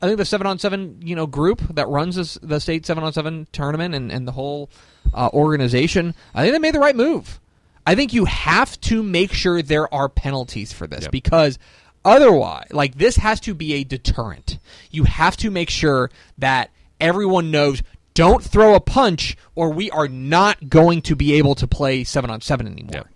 I 0.00 0.06
think 0.06 0.18
the 0.18 0.24
seven 0.24 0.46
on 0.46 0.58
seven, 0.58 1.00
you 1.02 1.16
know, 1.16 1.26
group 1.26 1.60
that 1.74 1.88
runs 1.88 2.16
this, 2.16 2.38
the 2.42 2.60
state 2.60 2.86
seven 2.86 3.02
on 3.02 3.12
seven 3.12 3.46
tournament 3.52 3.94
and, 3.94 4.12
and 4.12 4.28
the 4.28 4.32
whole 4.32 4.70
uh, 5.12 5.28
organization, 5.32 6.14
I 6.34 6.42
think 6.42 6.52
they 6.52 6.58
made 6.60 6.74
the 6.74 6.80
right 6.80 6.94
move. 6.96 7.40
I 7.86 7.94
think 7.94 8.12
you 8.12 8.26
have 8.26 8.80
to 8.82 9.02
make 9.02 9.32
sure 9.32 9.62
there 9.62 9.92
are 9.92 10.08
penalties 10.08 10.72
for 10.72 10.86
this 10.86 11.02
Yep. 11.04 11.10
because 11.10 11.58
otherwise, 12.04 12.68
like 12.70 12.96
this 12.96 13.16
has 13.16 13.40
to 13.40 13.54
be 13.54 13.74
a 13.74 13.84
deterrent. 13.84 14.58
You 14.90 15.04
have 15.04 15.36
to 15.38 15.50
make 15.50 15.70
sure 15.70 16.10
that 16.36 16.70
everyone 17.00 17.50
knows. 17.50 17.82
Don't 18.14 18.42
throw 18.42 18.74
a 18.74 18.80
punch, 18.80 19.36
or 19.54 19.70
we 19.70 19.90
are 19.90 20.08
not 20.08 20.68
going 20.68 21.02
to 21.02 21.14
be 21.16 21.34
able 21.34 21.54
to 21.54 21.66
play 21.66 22.02
seven 22.04 22.30
on 22.30 22.40
seven 22.40 22.66
anymore. 22.66 22.90
Yep. 22.92 23.08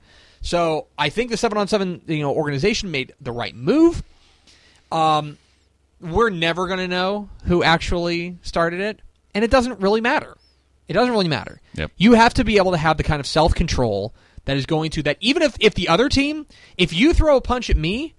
So 0.43 0.87
I 0.97 1.09
think 1.09 1.31
the 1.31 1.37
seven 1.37 1.59
on 1.59 1.69
seven 1.69 2.01
you 2.07 2.21
know 2.21 2.33
organization 2.33 2.91
made 2.91 3.13
the 3.21 3.33
right 3.33 3.55
move. 3.55 4.03
Um, 4.91 5.39
we're 6.03 6.31
never 6.31 6.67
going 6.67 6.79
to 6.81 6.89
know 6.89 7.29
who 7.45 7.63
actually 7.63 8.39
started 8.43 8.81
it, 8.81 9.01
and 9.35 9.45
it 9.45 9.51
doesn't 9.51 9.81
really 9.81 10.01
matter. 10.01 10.37
It 10.89 10.93
doesn't 10.95 11.13
really 11.13 11.29
matter. 11.29 11.61
Yep. 11.75 11.93
You 11.97 12.13
have 12.15 12.35
to 12.35 12.45
be 12.45 12.57
able 12.59 12.73
to 12.73 12.77
have 12.77 12.97
the 12.97 13.03
kind 13.05 13.21
of 13.21 13.27
self 13.27 13.55
control 13.55 14.15
that 14.45 14.57
is 14.57 14.67
going 14.67 14.91
to 14.93 15.03
that. 15.05 15.17
Even 15.21 15.43
if 15.43 15.57
if 15.61 15.75
the 15.75 15.89
other 15.89 16.09
team, 16.09 16.47
if 16.77 16.93
you 16.93 17.13
throw 17.15 17.37
a 17.37 17.41
punch 17.41 17.71
at 17.71 17.77
me. 17.77 18.15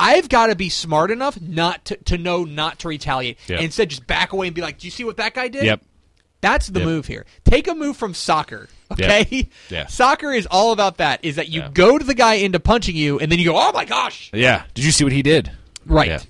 I've 0.00 0.28
got 0.28 0.46
to 0.46 0.54
be 0.54 0.68
smart 0.68 1.10
enough 1.10 1.40
not 1.40 1.84
to, 1.86 1.96
to 2.04 2.16
know 2.16 2.44
not 2.44 2.78
to 2.78 2.88
retaliate. 2.88 3.36
Yep. 3.48 3.56
And 3.58 3.64
instead, 3.64 3.90
just 3.90 4.06
back 4.06 4.32
away 4.32 4.46
and 4.46 4.54
be 4.54 4.62
like, 4.62 4.78
"Do 4.78 4.86
you 4.86 4.92
see 4.92 5.02
what 5.02 5.16
that 5.16 5.34
guy 5.34 5.48
did?" 5.48 5.64
Yep. 5.64 5.82
That's 6.40 6.68
the 6.68 6.78
Yep. 6.78 6.86
move 6.86 7.06
here. 7.08 7.26
Take 7.44 7.66
a 7.66 7.74
move 7.74 7.96
from 7.96 8.14
soccer. 8.14 8.68
Okay? 8.92 9.48
Yeah. 9.70 9.86
Soccer 9.88 10.30
is 10.32 10.46
all 10.52 10.70
about 10.70 10.98
that. 10.98 11.24
Is 11.24 11.34
that 11.34 11.48
you 11.48 11.62
Yeah. 11.62 11.70
go 11.74 11.98
to 11.98 12.04
the 12.04 12.14
guy 12.14 12.34
into 12.34 12.60
punching 12.60 12.94
you 12.94 13.18
and 13.18 13.32
then 13.32 13.40
you 13.40 13.44
go, 13.46 13.56
"Oh 13.56 13.72
my 13.72 13.84
gosh." 13.84 14.30
Yeah. 14.32 14.62
Did 14.72 14.84
you 14.84 14.92
see 14.92 15.02
what 15.02 15.12
he 15.12 15.22
did? 15.22 15.50
Right. 15.84 16.06
Yeah. 16.10 16.20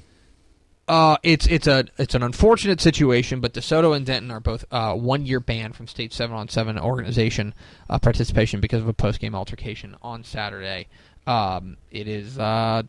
Uh, 0.88 1.18
it's 1.22 1.46
it's 1.46 1.66
a 1.66 1.84
it's 1.98 2.14
an 2.14 2.22
unfortunate 2.22 2.80
situation, 2.80 3.40
but 3.40 3.52
DeSoto 3.52 3.94
and 3.94 4.06
Denton 4.06 4.30
are 4.30 4.40
both 4.40 4.64
uh, 4.70 4.94
one 4.94 5.26
year 5.26 5.38
banned 5.38 5.76
from 5.76 5.86
state 5.86 6.14
seven 6.14 6.34
on 6.34 6.48
seven 6.48 6.78
organization 6.78 7.52
uh, 7.90 7.98
participation 7.98 8.60
because 8.60 8.80
of 8.80 8.88
a 8.88 8.94
post 8.94 9.20
game 9.20 9.34
altercation 9.34 9.96
on 10.00 10.24
Saturday. 10.24 10.86
Um, 11.26 11.76
it 11.90 12.08
is, 12.08 12.38
uh, 12.38 12.84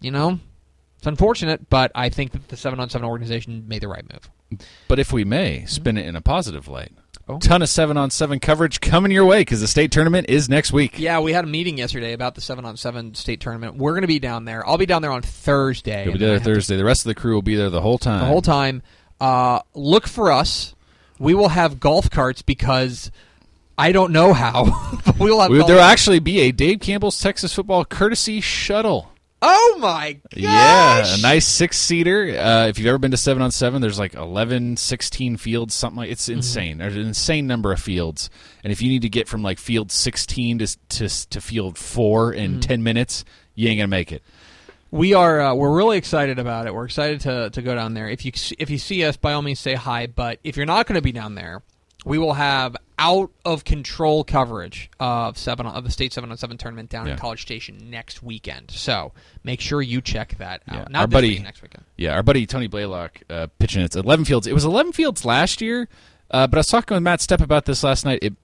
you 0.00 0.10
know, 0.10 0.40
it's 0.98 1.06
unfortunate, 1.06 1.70
but 1.70 1.90
I 1.94 2.10
think 2.10 2.32
that 2.32 2.48
the 2.48 2.56
seven 2.56 2.80
on 2.80 2.90
seven 2.90 3.08
organization 3.08 3.66
made 3.66 3.80
the 3.80 3.88
right 3.88 4.04
move. 4.12 4.60
But 4.86 4.98
if 4.98 5.10
we 5.10 5.24
may, 5.24 5.64
spin 5.64 5.96
it 5.96 6.04
in 6.04 6.16
a 6.16 6.20
positive 6.20 6.68
light. 6.68 6.92
Oh. 7.30 7.38
Ton 7.38 7.60
of 7.60 7.68
seven 7.68 7.98
on 7.98 8.10
seven 8.10 8.40
coverage 8.40 8.80
coming 8.80 9.12
your 9.12 9.26
way 9.26 9.42
because 9.42 9.60
the 9.60 9.68
state 9.68 9.92
tournament 9.92 10.30
is 10.30 10.48
next 10.48 10.72
week. 10.72 10.98
Yeah, 10.98 11.20
we 11.20 11.34
had 11.34 11.44
a 11.44 11.46
meeting 11.48 11.76
yesterday 11.76 12.14
about 12.14 12.34
the 12.34 12.40
seven 12.40 12.64
on 12.64 12.78
seven 12.78 13.14
state 13.14 13.40
tournament. 13.40 13.76
We're 13.76 13.92
going 13.92 14.02
to 14.02 14.08
be 14.08 14.18
down 14.18 14.46
there. 14.46 14.66
I'll 14.66 14.78
be 14.78 14.86
down 14.86 15.02
there 15.02 15.10
on 15.10 15.20
Thursday. 15.20 16.04
You'll 16.04 16.14
be 16.14 16.20
there 16.20 16.34
have 16.34 16.42
to 16.42 16.54
Thursday. 16.54 16.76
The 16.78 16.84
rest 16.86 17.02
of 17.02 17.08
the 17.10 17.14
crew 17.14 17.34
will 17.34 17.42
be 17.42 17.54
there 17.54 17.68
the 17.68 17.82
whole 17.82 17.98
time. 17.98 18.20
the 18.20 18.26
whole 18.26 18.40
time. 18.40 18.82
Uh, 19.20 19.60
look 19.74 20.06
for 20.06 20.32
us. 20.32 20.74
We 21.18 21.34
will 21.34 21.50
have 21.50 21.80
golf 21.80 22.08
carts 22.08 22.40
because 22.40 23.10
I 23.76 23.92
don't 23.92 24.12
know 24.12 24.32
how, 24.32 24.98
but 25.04 25.18
we 25.18 25.30
will 25.30 25.40
have. 25.40 25.50
We- 25.50 25.58
golf 25.58 25.68
there 25.68 25.76
will 25.76 25.82
actually 25.84 26.20
be 26.20 26.40
a 26.40 26.52
Dave 26.52 26.80
Campbell's 26.80 27.20
Texas 27.20 27.52
football 27.52 27.84
courtesy 27.84 28.40
shuttle. 28.40 29.12
Oh 29.42 29.76
my 29.80 30.14
gosh! 30.34 30.36
Yeah, 30.36 31.14
a 31.16 31.20
nice 31.20 31.46
six 31.46 31.78
seater. 31.78 32.36
Uh, 32.38 32.66
if 32.68 32.78
you've 32.78 32.88
ever 32.88 32.98
been 32.98 33.10
to 33.12 33.16
seven 33.16 33.42
on 33.42 33.50
seven, 33.50 33.80
there's 33.82 33.98
like 33.98 34.14
11, 34.14 34.76
16 34.76 35.36
fields, 35.36 35.74
something 35.74 35.96
like 35.96 36.10
it's 36.10 36.24
Mm-hmm. 36.28 36.36
insane. 36.38 36.78
There's 36.78 36.96
an 36.96 37.02
insane 37.06 37.46
number 37.46 37.72
of 37.72 37.80
fields, 37.80 38.30
and 38.64 38.72
if 38.72 38.82
you 38.82 38.88
need 38.88 39.02
to 39.02 39.08
get 39.08 39.28
from 39.28 39.42
like 39.42 39.58
field 39.58 39.92
sixteen 39.92 40.58
to 40.58 40.66
to, 40.90 41.28
to 41.30 41.40
field 41.40 41.78
four 41.78 42.32
in 42.32 42.52
Mm-hmm. 42.52 42.60
ten 42.60 42.82
minutes, 42.82 43.24
you 43.54 43.68
ain't 43.68 43.78
gonna 43.78 43.88
make 43.88 44.12
it. 44.12 44.22
We 44.90 45.12
are. 45.14 45.40
Uh, 45.40 45.54
we're 45.54 45.76
really 45.76 45.98
excited 45.98 46.38
about 46.38 46.66
it. 46.66 46.74
We're 46.74 46.86
excited 46.86 47.20
to 47.22 47.50
to 47.50 47.62
go 47.62 47.74
down 47.74 47.94
there. 47.94 48.08
If 48.08 48.24
you 48.24 48.32
if 48.58 48.70
you 48.70 48.78
see 48.78 49.04
us, 49.04 49.16
by 49.16 49.34
all 49.34 49.42
means, 49.42 49.60
say 49.60 49.74
hi. 49.74 50.06
But 50.06 50.38
if 50.42 50.56
you're 50.56 50.64
not 50.66 50.86
going 50.86 50.94
to 50.96 51.02
be 51.02 51.12
down 51.12 51.34
there, 51.34 51.62
we 52.06 52.16
will 52.18 52.32
have 52.32 52.74
out 52.98 53.30
of 53.44 53.64
control 53.64 54.24
coverage 54.24 54.90
of 54.98 55.38
seven 55.38 55.66
of 55.66 55.84
the 55.84 55.90
state 55.90 56.12
seven 56.12 56.30
on 56.30 56.36
seven 56.36 56.58
tournament 56.58 56.90
down 56.90 57.06
Yeah. 57.06 57.12
in 57.12 57.18
College 57.18 57.42
Station 57.42 57.78
next 57.90 58.22
weekend. 58.22 58.70
So 58.72 59.12
make 59.44 59.60
sure 59.60 59.80
you 59.80 60.00
check 60.00 60.36
that 60.38 60.62
out. 60.68 60.74
Yeah. 60.76 60.84
Not 60.90 61.00
Our 61.00 61.06
this 61.06 61.12
buddy- 61.12 61.28
weekend, 61.28 61.44
next 61.44 61.62
weekend. 61.62 61.84
Yeah, 61.96 62.14
our 62.14 62.22
buddy 62.22 62.44
Tony 62.46 62.66
Blaylock 62.66 63.20
uh, 63.30 63.46
pitching 63.58 63.82
it's 63.82 63.96
eleven 63.96 64.24
fields. 64.24 64.46
It 64.46 64.52
was 64.54 64.64
eleven 64.64 64.92
fields 64.92 65.24
last 65.24 65.60
year, 65.60 65.88
uh, 66.30 66.46
but 66.46 66.56
I 66.56 66.60
was 66.60 66.66
talking 66.66 66.94
with 66.94 67.02
Matt 67.02 67.20
Stepp 67.20 67.40
about 67.40 67.64
this 67.66 67.82
last 67.84 68.04
night. 68.04 68.18
It, 68.22 68.34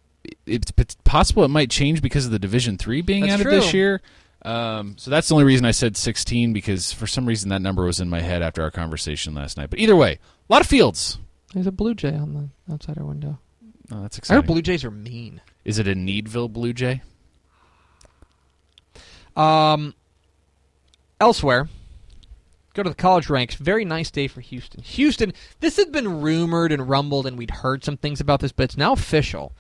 it, 0.47 0.71
it's 0.77 0.95
possible 1.05 1.45
it 1.45 1.49
might 1.49 1.71
change 1.71 2.01
because 2.01 2.25
of 2.27 2.33
the 2.33 2.39
Division 2.39 2.79
Three 2.79 3.03
being 3.03 3.23
That's 3.27 3.41
added 3.43 3.53
this 3.53 3.75
year. 3.75 4.01
Um, 4.43 4.97
so 4.99 5.11
that's 5.11 5.29
the 5.29 5.35
only 5.35 5.45
reason 5.47 5.65
I 5.65 5.71
said 5.71 5.97
sixteen 5.97 6.53
because 6.53 6.93
for 6.93 7.07
some 7.07 7.27
reason 7.27 7.49
that 7.49 7.63
number 7.63 7.85
was 7.85 7.99
in 7.99 8.09
my 8.11 8.21
head 8.21 8.43
after 8.43 8.63
our 8.63 8.71
conversation 8.71 9.35
last 9.35 9.57
night. 9.57 9.71
But 9.71 9.79
either 9.81 9.97
way, 9.97 10.13
a 10.49 10.53
lot 10.53 10.61
of 10.61 10.67
fields. 10.67 11.19
There's 11.55 11.67
a 11.67 11.73
blue 11.73 11.95
jay 11.95 12.15
on 12.15 12.35
the 12.67 12.73
outside 12.73 12.99
our 12.99 13.05
window. 13.05 13.39
Oh, 13.93 14.03
that's 14.03 14.17
I 14.17 14.19
exciting. 14.19 14.43
heard 14.43 14.47
blue 14.47 14.63
jays 14.63 14.85
are 14.85 14.91
mean. 14.91 15.41
Is 15.65 15.79
it 15.79 15.87
a 15.89 15.95
Needville 15.95 16.49
Blue 16.53 16.73
Jay? 16.73 17.03
Um, 19.37 19.95
elsewhere, 21.21 21.69
go 22.75 22.83
to 22.83 22.89
the 22.89 22.95
college 22.95 23.29
ranks. 23.29 23.55
Very 23.57 23.85
nice 23.85 24.11
day 24.11 24.29
for 24.29 24.41
Houston. 24.41 24.83
Houston, 24.83 25.33
this 25.61 25.77
had 25.77 25.91
been 25.93 26.21
rumored 26.23 26.73
and 26.73 26.89
rumbled, 26.89 27.27
and 27.27 27.37
we'd 27.37 27.51
heard 27.51 27.85
some 27.85 27.97
things 27.97 28.21
about 28.21 28.41
this, 28.41 28.53
but 28.53 28.65
it's 28.65 28.77
now 28.77 28.93
official 28.93 29.53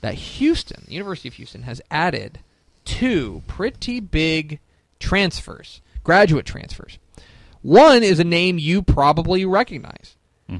that 0.00 0.14
Houston, 0.14 0.84
the 0.86 0.92
University 0.92 1.28
of 1.28 1.34
Houston, 1.34 1.62
has 1.62 1.80
added 1.90 2.40
two 2.84 3.42
pretty 3.46 4.00
big 4.00 4.58
transfers, 4.98 5.80
graduate 6.04 6.44
transfers. 6.46 6.98
One 7.62 8.02
is 8.02 8.18
a 8.18 8.24
name 8.24 8.58
you 8.58 8.82
probably 8.82 9.44
recognize, 9.44 10.16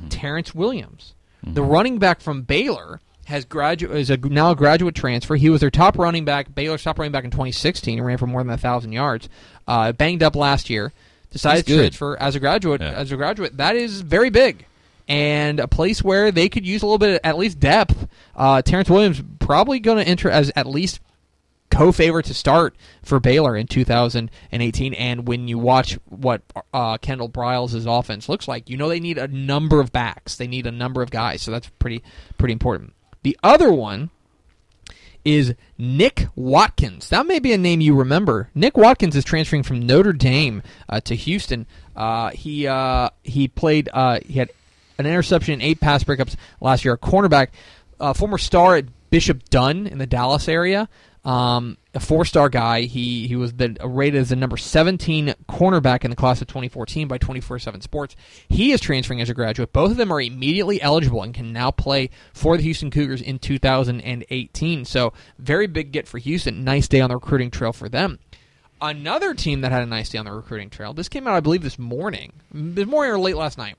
Terrence 0.08 0.54
Williams, 0.54 1.14
the 1.42 1.62
running 1.62 1.98
back 1.98 2.20
from 2.20 2.42
Baylor. 2.42 3.00
Has 3.32 3.46
graduate 3.46 3.96
is 3.96 4.10
a, 4.10 4.18
now 4.18 4.50
a 4.50 4.54
graduate 4.54 4.94
transfer. 4.94 5.36
He 5.36 5.48
was 5.48 5.62
their 5.62 5.70
top 5.70 5.96
running 5.96 6.26
back, 6.26 6.54
Baylor's 6.54 6.82
top 6.82 6.98
running 6.98 7.12
back 7.12 7.24
in 7.24 7.30
2016. 7.30 7.94
He 7.94 8.00
ran 8.02 8.18
for 8.18 8.26
more 8.26 8.42
than 8.44 8.52
a 8.52 8.58
thousand 8.58 8.92
yards. 8.92 9.30
Uh, 9.66 9.92
banged 9.92 10.22
up 10.22 10.36
last 10.36 10.68
year. 10.68 10.92
Decided 11.30 11.64
to 11.64 11.78
transfer 11.78 12.14
as 12.18 12.36
a 12.36 12.40
graduate. 12.40 12.82
Yeah. 12.82 12.90
As 12.90 13.10
a 13.10 13.16
graduate, 13.16 13.56
that 13.56 13.74
is 13.74 14.02
very 14.02 14.28
big, 14.28 14.66
and 15.08 15.60
a 15.60 15.66
place 15.66 16.02
where 16.02 16.30
they 16.30 16.50
could 16.50 16.66
use 16.66 16.82
a 16.82 16.84
little 16.84 16.98
bit 16.98 17.14
of 17.14 17.20
at 17.24 17.38
least 17.38 17.58
depth. 17.58 18.06
Uh, 18.36 18.60
Terrence 18.60 18.90
Williams 18.90 19.22
probably 19.38 19.80
going 19.80 19.96
to 19.96 20.06
enter 20.06 20.28
as 20.28 20.52
at 20.54 20.66
least 20.66 21.00
co-favorite 21.70 22.26
to 22.26 22.34
start 22.34 22.76
for 23.02 23.18
Baylor 23.18 23.56
in 23.56 23.66
2018. 23.66 24.92
And 24.92 25.26
when 25.26 25.48
you 25.48 25.58
watch 25.58 25.98
what 26.04 26.42
uh, 26.74 26.98
Kendal 26.98 27.30
Briles' 27.30 27.86
offense 27.86 28.28
looks 28.28 28.46
like, 28.46 28.68
you 28.68 28.76
know 28.76 28.90
they 28.90 29.00
need 29.00 29.16
a 29.16 29.26
number 29.26 29.80
of 29.80 29.90
backs. 29.90 30.36
They 30.36 30.46
need 30.46 30.66
a 30.66 30.70
number 30.70 31.00
of 31.00 31.10
guys, 31.10 31.40
so 31.40 31.50
that's 31.50 31.70
pretty 31.78 32.02
pretty 32.36 32.52
important. 32.52 32.92
The 33.22 33.38
other 33.42 33.72
one 33.72 34.10
is 35.24 35.54
Nick 35.78 36.26
Watkins. 36.34 37.08
That 37.08 37.26
may 37.26 37.38
be 37.38 37.52
a 37.52 37.58
name 37.58 37.80
you 37.80 37.94
remember. 37.94 38.50
Nick 38.54 38.76
Watkins 38.76 39.14
is 39.14 39.24
transferring 39.24 39.62
from 39.62 39.86
Notre 39.86 40.12
Dame 40.12 40.62
uh, 40.88 41.00
to 41.00 41.14
Houston. 41.14 41.66
Uh, 41.94 42.30
he 42.30 42.66
uh, 42.66 43.10
he 43.22 43.48
played. 43.48 43.88
Uh, 43.92 44.18
he 44.24 44.38
had 44.38 44.50
an 44.98 45.06
interception, 45.06 45.54
and 45.54 45.62
eight 45.62 45.80
pass 45.80 46.04
breakups 46.04 46.36
last 46.60 46.84
year. 46.84 46.94
A 46.94 46.98
cornerback, 46.98 47.48
uh, 48.00 48.12
former 48.12 48.38
star 48.38 48.76
at 48.76 48.86
Bishop 49.10 49.48
Dunne 49.50 49.86
in 49.86 49.98
the 49.98 50.06
Dallas 50.06 50.48
area. 50.48 50.88
Um, 51.24 51.78
a 51.94 52.00
four-star 52.00 52.48
guy. 52.48 52.82
He 52.82 53.28
he 53.28 53.36
was 53.36 53.52
the, 53.52 53.76
rated 53.84 54.20
as 54.20 54.30
the 54.30 54.36
number 54.36 54.56
17 54.56 55.34
cornerback 55.48 56.02
in 56.04 56.10
the 56.10 56.16
class 56.16 56.40
of 56.40 56.48
2014 56.48 57.06
by 57.06 57.16
24/7 57.18 57.80
Sports. 57.80 58.16
He 58.48 58.72
is 58.72 58.80
transferring 58.80 59.20
as 59.20 59.30
a 59.30 59.34
graduate. 59.34 59.72
Both 59.72 59.92
of 59.92 59.96
them 59.98 60.10
are 60.12 60.20
immediately 60.20 60.82
eligible 60.82 61.22
and 61.22 61.32
can 61.32 61.52
now 61.52 61.70
play 61.70 62.10
for 62.32 62.56
the 62.56 62.64
Houston 62.64 62.90
Cougars 62.90 63.22
in 63.22 63.38
2018. 63.38 64.84
So 64.84 65.12
very 65.38 65.68
big 65.68 65.92
get 65.92 66.08
for 66.08 66.18
Houston. 66.18 66.64
Nice 66.64 66.88
day 66.88 67.00
on 67.00 67.10
the 67.10 67.14
recruiting 67.16 67.52
trail 67.52 67.72
for 67.72 67.88
them. 67.88 68.18
Another 68.80 69.32
team 69.32 69.60
that 69.60 69.70
had 69.70 69.84
a 69.84 69.86
nice 69.86 70.08
day 70.08 70.18
on 70.18 70.24
the 70.24 70.32
recruiting 70.32 70.70
trail. 70.70 70.92
This 70.92 71.08
came 71.08 71.28
out, 71.28 71.34
I 71.34 71.40
believe, 71.40 71.62
this 71.62 71.78
morning, 71.78 72.32
this 72.52 72.86
morning 72.86 73.12
or 73.12 73.18
late 73.20 73.36
last 73.36 73.56
night. 73.58 73.76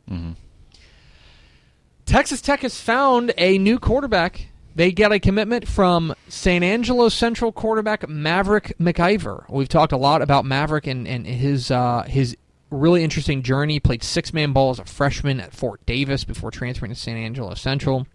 Texas 2.05 2.39
Tech 2.39 2.61
has 2.61 2.79
found 2.79 3.33
a 3.37 3.57
new 3.57 3.79
quarterback. 3.79 4.47
They 4.75 4.91
get 4.91 5.11
a 5.11 5.19
commitment 5.19 5.67
from 5.67 6.15
San 6.27 6.63
Angelo 6.63 7.09
Central 7.09 7.51
quarterback 7.51 8.07
Maverick 8.09 8.73
McIver. 8.79 9.47
We've 9.49 9.69
talked 9.69 9.91
a 9.91 9.97
lot 9.97 10.21
about 10.21 10.45
Maverick 10.45 10.87
and, 10.87 11.07
and 11.07 11.27
his 11.27 11.69
uh, 11.69 12.03
his 12.07 12.35
really 12.71 13.03
interesting 13.03 13.43
journey. 13.43 13.79
Played 13.79 14.03
six 14.03 14.33
man 14.33 14.51
ball 14.51 14.71
as 14.71 14.79
a 14.79 14.85
freshman 14.85 15.39
at 15.39 15.53
Fort 15.53 15.85
Davis 15.85 16.23
before 16.23 16.49
transferring 16.49 16.91
to 16.91 16.99
San 16.99 17.17
Angelo 17.17 17.53
Central. 17.53 18.07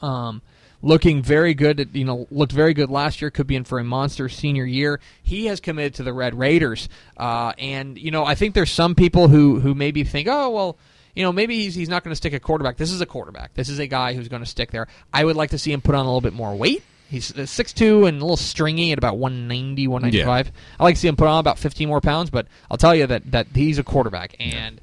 Um, 0.00 0.42
looking 0.82 1.22
very 1.22 1.54
good. 1.54 1.80
At, 1.80 1.96
you 1.96 2.04
know, 2.04 2.26
looked 2.30 2.52
very 2.52 2.74
good 2.74 2.90
last 2.90 3.22
year. 3.22 3.30
Could 3.30 3.46
be 3.46 3.56
in 3.56 3.64
for 3.64 3.78
a 3.78 3.84
monster 3.84 4.28
senior 4.28 4.66
year. 4.66 5.00
He 5.22 5.46
has 5.46 5.58
committed 5.58 5.94
to 5.94 6.02
the 6.02 6.12
Red 6.12 6.34
Raiders, 6.38 6.90
uh, 7.16 7.52
and 7.56 7.96
you 7.98 8.10
know, 8.10 8.24
I 8.24 8.34
think 8.34 8.54
there's 8.54 8.70
some 8.70 8.94
people 8.94 9.28
who 9.28 9.60
who 9.60 9.74
maybe 9.74 10.04
think, 10.04 10.28
oh 10.30 10.50
well, 10.50 10.78
you 11.18 11.24
know, 11.24 11.32
maybe 11.32 11.56
he's 11.56 11.74
he's 11.74 11.88
not 11.88 12.04
going 12.04 12.12
to 12.12 12.16
stick 12.16 12.32
a 12.32 12.38
quarterback. 12.38 12.76
This 12.76 12.92
is 12.92 13.00
a 13.00 13.06
quarterback. 13.06 13.52
This 13.54 13.68
is 13.68 13.80
a 13.80 13.88
guy 13.88 14.14
who's 14.14 14.28
going 14.28 14.42
to 14.42 14.48
stick 14.48 14.70
there. 14.70 14.86
I 15.12 15.24
would 15.24 15.34
like 15.34 15.50
to 15.50 15.58
see 15.58 15.72
him 15.72 15.80
put 15.80 15.96
on 15.96 16.02
a 16.02 16.08
little 16.08 16.20
bit 16.20 16.32
more 16.32 16.54
weight. 16.54 16.84
He's 17.10 17.32
uh, 17.32 17.40
6'2 17.40 18.06
and 18.06 18.18
a 18.18 18.20
little 18.20 18.36
stringy 18.36 18.92
at 18.92 18.98
about 18.98 19.18
190, 19.18 19.88
195. 19.88 20.52
I 20.78 20.84
like 20.84 20.94
to 20.94 21.00
see 21.00 21.08
him 21.08 21.16
put 21.16 21.26
on 21.26 21.40
about 21.40 21.58
15 21.58 21.88
more 21.88 22.00
pounds, 22.00 22.30
but 22.30 22.46
I'll 22.70 22.76
tell 22.76 22.94
you 22.94 23.08
that, 23.08 23.32
that 23.32 23.48
he's 23.52 23.80
a 23.80 23.82
quarterback. 23.82 24.36
And 24.38 24.80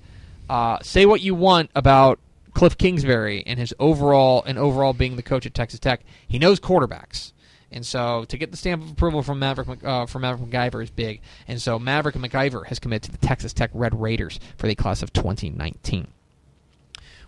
uh, 0.49 0.79
say 0.81 1.05
what 1.05 1.21
you 1.21 1.35
want 1.35 1.69
about 1.73 2.19
Cliff 2.53 2.77
Kingsbury 2.77 3.41
and 3.45 3.57
his 3.57 3.73
overall 3.79 4.43
and 4.45 4.57
overall 4.57 4.91
being 4.91 5.15
the 5.15 5.23
coach 5.23 5.45
at 5.45 5.53
Texas 5.53 5.79
Tech, 5.79 6.01
he 6.27 6.37
knows 6.37 6.59
quarterbacks. 6.59 7.31
And 7.71 7.85
so 7.85 8.25
to 8.25 8.37
get 8.37 8.51
the 8.51 8.57
stamp 8.57 8.83
of 8.83 8.91
approval 8.91 9.23
from 9.23 9.39
Maverick 9.39 9.81
uh, 9.85 10.05
from 10.05 10.23
Maverick 10.23 10.49
McIver 10.49 10.83
is 10.83 10.89
big. 10.89 11.21
And 11.47 11.61
so 11.61 11.79
Maverick 11.79 12.15
McIver 12.15 12.65
has 12.65 12.79
committed 12.79 13.03
to 13.03 13.11
the 13.17 13.25
Texas 13.25 13.53
Tech 13.53 13.69
Red 13.73 14.01
Raiders 14.01 14.37
for 14.57 14.67
the 14.67 14.75
class 14.75 15.01
of 15.01 15.13
2019. 15.13 16.07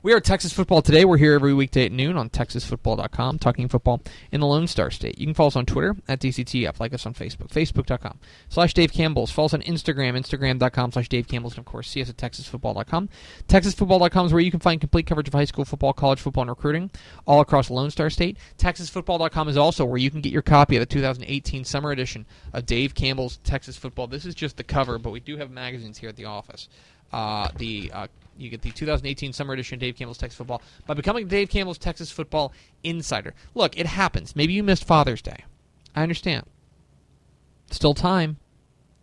We 0.04 0.13
are 0.13 0.20
Texas 0.20 0.54
Football 0.54 0.84
Today. 0.84 1.06
We're 1.06 1.18
here 1.18 1.34
every 1.34 1.56
weekday 1.56 1.88
at 1.88 1.92
noon 1.92 2.18
on 2.18 2.30
TexasFootball.com, 2.30 3.39
talking 3.39 3.68
football 3.68 4.04
in 4.32 4.42
the 4.42 4.46
Lone 4.46 4.68
Star 4.68 4.92
State. 4.92 5.18
You 5.18 5.25
can 5.25 5.34
follow 5.34 5.48
us 5.48 5.56
on 5.56 5.66
Twitter 5.66 5.96
at 6.08 6.20
DCTF, 6.20 6.80
like 6.80 6.94
us 6.94 7.08
on 7.08 7.16
Facebook, 7.16 7.48
Facebook.com 7.48 8.20
slash 8.48 8.75
Dave 8.75 8.94
Campbell's. 8.94 9.32
Follow 9.32 9.48
us 9.48 9.56
on 9.56 9.63
Instagram, 9.63 10.16
Instagram.com 10.16 10.92
slash 10.92 11.10
Dave 11.10 11.27
Campbell's, 11.27 11.54
and 11.54 11.60
of 11.60 11.66
course, 11.66 11.89
see 11.89 12.01
us 12.04 12.12
at 12.12 12.18
TexasFootball.com. 12.18 13.10
TexasFootball.com 13.48 14.25
is 14.27 14.34
where 14.34 14.42
you 14.42 14.51
can 14.51 14.60
find 14.60 14.80
complete 14.80 15.08
coverage 15.08 15.30
of 15.30 15.34
high 15.34 15.46
school 15.46 15.66
football, 15.66 15.94
college 15.94 16.20
football, 16.20 16.44
and 16.44 16.51
recruiting 16.51 16.92
all 17.25 17.42
across 17.42 17.72
Lone 17.72 17.89
Star 17.89 18.12
State. 18.12 18.38
TexasFootball.com 18.60 19.50
is 19.50 19.58
also 19.58 19.84
where 19.84 19.98
you 19.98 20.12
can 20.12 20.22
get 20.22 20.32
your 20.32 20.44
copy 20.44 20.75
of 20.75 20.82
the 20.82 20.86
2018 20.86 21.66
summer 21.66 21.92
edition 21.92 22.27
of 22.54 22.68
Dave 22.68 22.94
Campbell's 22.94 23.38
Texas 23.38 23.75
Football. 23.75 24.06
This 24.06 24.25
is 24.25 24.36
just 24.36 24.58
the 24.58 24.63
cover, 24.63 25.00
but 25.00 25.10
we 25.10 25.20
do 25.20 25.38
have 25.38 25.50
magazines 25.50 25.98
here 25.98 26.10
at 26.10 26.16
the 26.16 26.25
office. 26.25 26.70
Uh, 27.12 27.50
the 27.58 27.89
uh, 27.94 28.08
You 28.38 28.50
get 28.50 28.62
the 28.62 28.72
2018 28.72 29.34
Summer 29.34 29.53
Edition 29.53 29.75
of 29.75 29.79
Dave 29.82 29.96
Campbell's 29.96 30.17
Texas 30.17 30.38
Football 30.38 30.62
by 30.86 30.94
becoming 30.94 31.27
Dave 31.27 31.50
Campbell's 31.50 31.77
Texas 31.77 32.12
Football 32.12 32.53
Insider. 32.84 33.34
Look, 33.56 33.77
it 33.77 33.86
happens. 33.86 34.36
Maybe 34.36 34.53
you 34.53 34.63
missed 34.63 34.86
Father's 34.86 35.22
Day. 35.22 35.44
I 35.96 36.03
understand. 36.03 36.46
Still 37.72 37.94
time. 37.94 38.38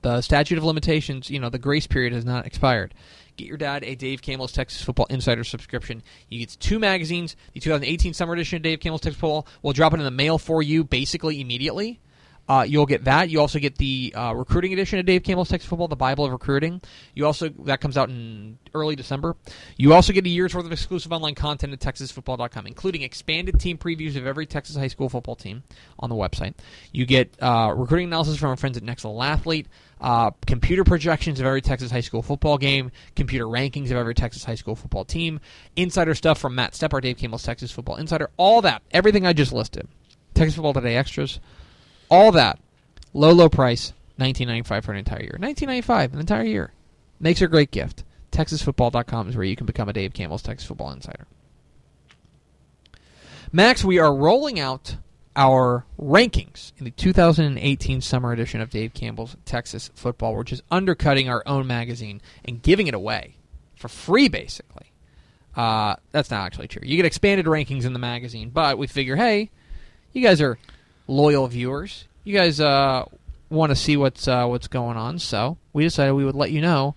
The 0.03 0.21
statute 0.21 0.59
of 0.59 0.65
limitations, 0.65 1.31
you 1.31 1.41
know, 1.41 1.49
the 1.49 1.59
grace 1.59 1.87
period 1.87 2.13
has 2.13 2.25
not 2.25 2.47
expired. 2.47 2.93
Get 3.37 3.49
your 3.49 3.57
dad 3.57 3.83
a 3.85 3.95
Dave 3.95 4.23
Campbell's 4.23 4.53
Texas 4.53 4.83
Football 4.83 5.07
Insider 5.11 5.45
subscription. 5.45 6.03
You 6.29 6.39
get 6.41 6.57
two 6.61 6.79
magazines. 6.79 7.37
The 7.53 7.61
2018 7.61 8.13
Summer 8.13 8.35
Edition 8.35 8.57
of 8.57 8.63
Dave 8.63 8.81
Campbell's 8.81 9.01
Texas 9.01 9.19
Football 9.19 9.47
will 9.63 9.73
drop 9.73 9.95
it 9.95 9.99
in 9.99 10.05
the 10.05 10.11
mail 10.11 10.39
for 10.39 10.63
you 10.63 10.85
basically 10.85 11.41
immediately. 11.41 12.01
Uh, 12.49 12.65
you'll 12.67 12.87
get 12.87 13.05
that. 13.05 13.31
You 13.31 13.41
also 13.41 13.59
get 13.59 13.79
the 13.79 14.13
uh, 14.15 14.35
recruiting 14.35 14.73
edition 14.73 14.99
of 14.99 15.07
Dave 15.07 15.23
Campbell's 15.23 15.49
Texas 15.49 15.69
Football, 15.69 15.89
the 15.89 15.97
Bible 15.97 16.25
of 16.25 16.33
Recruiting. 16.33 16.81
You 17.15 17.27
also 17.27 17.49
that 17.65 17.81
comes 17.81 17.97
out 17.97 18.11
in 18.11 18.59
early 18.75 18.97
December. 18.97 19.37
You 19.77 19.95
also 19.95 20.13
get 20.13 20.27
a 20.27 20.29
year's 20.29 20.55
worth 20.55 20.67
of 20.67 20.73
exclusive 20.73 21.13
online 21.13 21.35
content 21.35 21.73
at 21.73 21.81
TexasFootball.com, 21.81 22.67
including 22.67 23.03
expanded 23.03 23.59
team 23.59 23.79
previews 23.79 24.17
of 24.17 24.27
every 24.27 24.47
Texas 24.47 24.77
high 24.77 24.89
school 24.89 25.09
football 25.09 25.37
team 25.37 25.63
on 25.99 26.11
the 26.11 26.17
website. 26.17 26.55
You 26.93 27.07
get 27.07 27.35
uh, 27.41 27.73
recruiting 27.75 28.09
analysis 28.09 28.37
from 28.37 28.51
our 28.51 28.57
friends 28.57 28.77
at 28.77 28.83
Next 28.83 29.05
Level 29.05 29.23
Athlete, 29.23 29.67
uh, 30.01 30.33
computer 30.47 30.85
projections 30.85 31.41
of 31.41 31.47
every 31.47 31.63
Texas 31.63 31.91
high 31.91 32.01
school 32.01 32.23
football 32.23 32.59
game, 32.59 32.91
computer 33.17 33.47
rankings 33.47 33.87
of 33.87 33.97
every 33.97 34.15
Texas 34.15 34.45
high 34.45 34.55
school 34.55 34.77
football 34.77 35.05
team, 35.05 35.41
insider 35.77 36.15
stuff 36.15 36.39
from 36.39 36.55
Matt 36.55 36.73
Stepp, 36.73 37.01
Dave 37.01 37.17
Campbell's 37.17 37.43
Texas 37.43 37.71
Football 37.71 37.97
Insider. 37.97 38.29
All 38.37 38.61
that, 38.63 38.83
everything 38.91 39.27
I 39.27 39.33
just 39.33 39.53
listed. 39.53 39.89
Texas 40.35 40.57
Football 40.57 40.75
Today 40.75 40.97
extras 40.97 41.39
all 42.09 42.33
that. 42.33 42.59
Low 43.13 43.33
low 43.33 43.49
price. 43.49 43.93
1995 44.17 44.85
for 44.85 44.93
an 44.93 44.99
entire 44.99 45.21
year. 45.21 45.37
1995 45.39 46.15
an 46.15 46.21
entire 46.21 46.45
year. 46.45 46.73
Makes 47.19 47.43
a 47.43 47.49
great 47.49 47.71
gift. 47.71 48.05
Texasfootball.com 48.31 49.29
is 49.29 49.37
where 49.37 49.45
you 49.45 49.57
can 49.57 49.67
become 49.67 49.89
a 49.89 49.93
dave 49.93 50.13
campbell's 50.13 50.43
texas 50.43 50.67
football 50.67 50.91
insider. 50.91 51.27
Max 53.53 53.85
we 53.85 53.99
are 53.99 54.15
rolling 54.15 54.59
out 54.61 54.97
our 55.37 55.85
rankings 56.01 56.73
in 56.79 56.85
the 56.85 56.93
2018 56.93 58.01
summer 58.01 58.33
edition 58.33 58.61
of 58.61 58.71
dave 58.71 58.95
campbell's 58.95 59.37
texas 59.45 59.91
football. 59.95 60.37
Which 60.37 60.53
is 60.53 60.63
undercutting 60.71 61.29
our 61.29 61.43
own 61.47 61.67
magazine 61.67 62.21
and 62.45 62.63
giving 62.63 62.87
it 62.87 62.95
away 62.95 63.37
for 63.75 63.89
free 63.89 64.29
basically. 64.29 64.93
Uh, 65.57 65.95
that's 66.11 66.31
not 66.31 66.47
actually 66.47 66.67
true. 66.67 66.83
You 66.85 66.97
get 66.97 67.07
expanded 67.07 67.47
rankings 67.47 67.85
in 67.85 67.93
the 67.93 67.99
magazine 67.99 68.51
but 68.51 68.79
we 68.79 68.87
figure 68.87 69.17
hey 69.17 69.51
you 70.13 70.23
guys 70.23 70.41
are 70.41 70.57
loyal 71.07 71.47
viewers. 71.47 72.05
You 72.25 72.35
guys 72.35 72.61
uh, 72.61 73.05
want 73.51 73.71
to 73.71 73.77
see 73.77 73.97
what's 73.97 74.27
uh, 74.29 74.47
what's 74.47 74.69
going 74.69 74.97
on, 74.97 75.19
so 75.19 75.59
we 75.73 75.85
decided 75.85 76.13
we 76.15 76.25
would 76.25 76.35
let 76.35 76.51
you 76.51 76.61
know 76.61 76.95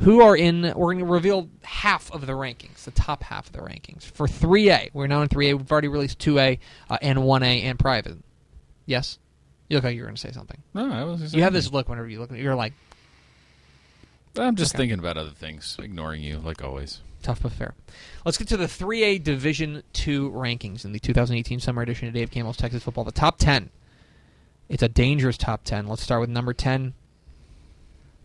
who 0.00 0.20
are 0.22 0.36
in. 0.36 0.62
We're 0.62 0.92
going 0.94 0.98
to 0.98 1.04
reveal 1.04 1.48
half 1.62 2.10
of 2.12 2.26
the 2.26 2.32
rankings, 2.32 2.84
the 2.84 2.90
top 2.90 3.22
half 3.22 3.46
of 3.46 3.52
the 3.52 3.60
rankings 3.60 4.04
for 4.04 4.26
3A. 4.26 4.90
We're 4.92 5.06
now 5.06 5.22
in 5.22 5.28
3A. 5.28 5.56
We've 5.58 5.70
already 5.72 5.88
released 5.88 6.18
2A 6.18 6.58
uh, 6.90 6.98
and 7.02 7.18
1A 7.18 7.62
and 7.64 7.78
private. 7.78 8.18
Yes, 8.86 9.18
you 9.68 9.76
look 9.76 9.84
like 9.84 9.94
you 9.94 10.02
were 10.02 10.06
going 10.06 10.16
to 10.16 10.20
say 10.20 10.32
something. 10.32 10.62
No, 10.74 10.90
I 10.90 11.04
was. 11.04 11.34
You 11.34 11.42
have 11.42 11.52
this 11.52 11.70
look 11.72 11.88
whenever 11.88 12.08
you 12.08 12.20
look. 12.20 12.30
You're 12.32 12.54
like 12.54 12.72
I'm 14.38 14.54
just 14.56 14.74
Okay. 14.74 14.82
thinking 14.82 14.98
about 14.98 15.16
other 15.16 15.30
things, 15.30 15.76
ignoring 15.80 16.22
you 16.22 16.38
like 16.38 16.62
always. 16.62 17.00
Tough 17.26 17.42
but 17.42 17.52
fair. 17.52 17.74
Let's 18.24 18.38
get 18.38 18.48
to 18.48 18.56
the 18.56 18.66
3A 18.66 19.22
Division 19.22 19.82
Two 19.92 20.30
rankings 20.30 20.84
in 20.84 20.92
the 20.92 21.00
2018 21.00 21.60
summer 21.60 21.82
edition 21.82 22.08
of 22.08 22.14
Dave 22.14 22.30
Campbell's 22.30 22.56
Texas 22.56 22.82
Football. 22.82 23.04
The 23.04 23.12
top 23.12 23.38
10. 23.38 23.70
It's 24.68 24.82
a 24.82 24.88
dangerous 24.88 25.36
top 25.36 25.64
10. 25.64 25.86
Let's 25.86 26.02
start 26.02 26.20
with 26.20 26.30
number 26.30 26.52
10. 26.52 26.94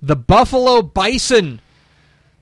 The 0.01 0.15
Buffalo 0.15 0.81
Bison. 0.81 1.61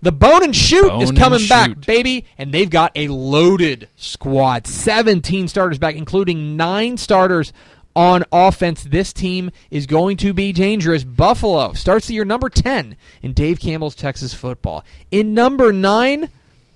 The 0.01 0.12
Bone 0.13 0.44
and 0.44 0.56
Shoot 0.56 0.88
Bone 0.88 1.01
is 1.01 1.12
coming 1.12 1.46
back, 1.48 1.86
baby, 1.86 2.25
and 2.38 2.54
they've 2.54 2.70
got 2.70 2.94
a 2.96 3.10
loaded 3.10 3.89
squad. 3.98 4.66
17 4.66 5.50
starters 5.50 5.78
back, 5.78 5.96
including 5.96 6.56
nine 6.56 6.96
starters 6.96 7.51
on 7.98 8.24
offense. 8.32 8.84
This 8.84 9.12
team 9.12 9.51
is 9.70 9.86
going 9.88 10.16
to 10.18 10.34
be 10.34 10.54
dangerous. 10.54 11.04
Buffalo 11.04 11.74
starts 11.74 12.08
the 12.08 12.13
year 12.13 12.24
number 12.24 12.48
10 12.48 12.95
in 13.22 13.34
Dave 13.34 13.60
Campbell's 13.60 13.95
Texas 13.95 14.34
football. 14.34 14.86
In 15.12 15.34
number 15.34 15.74
9, 15.74 16.30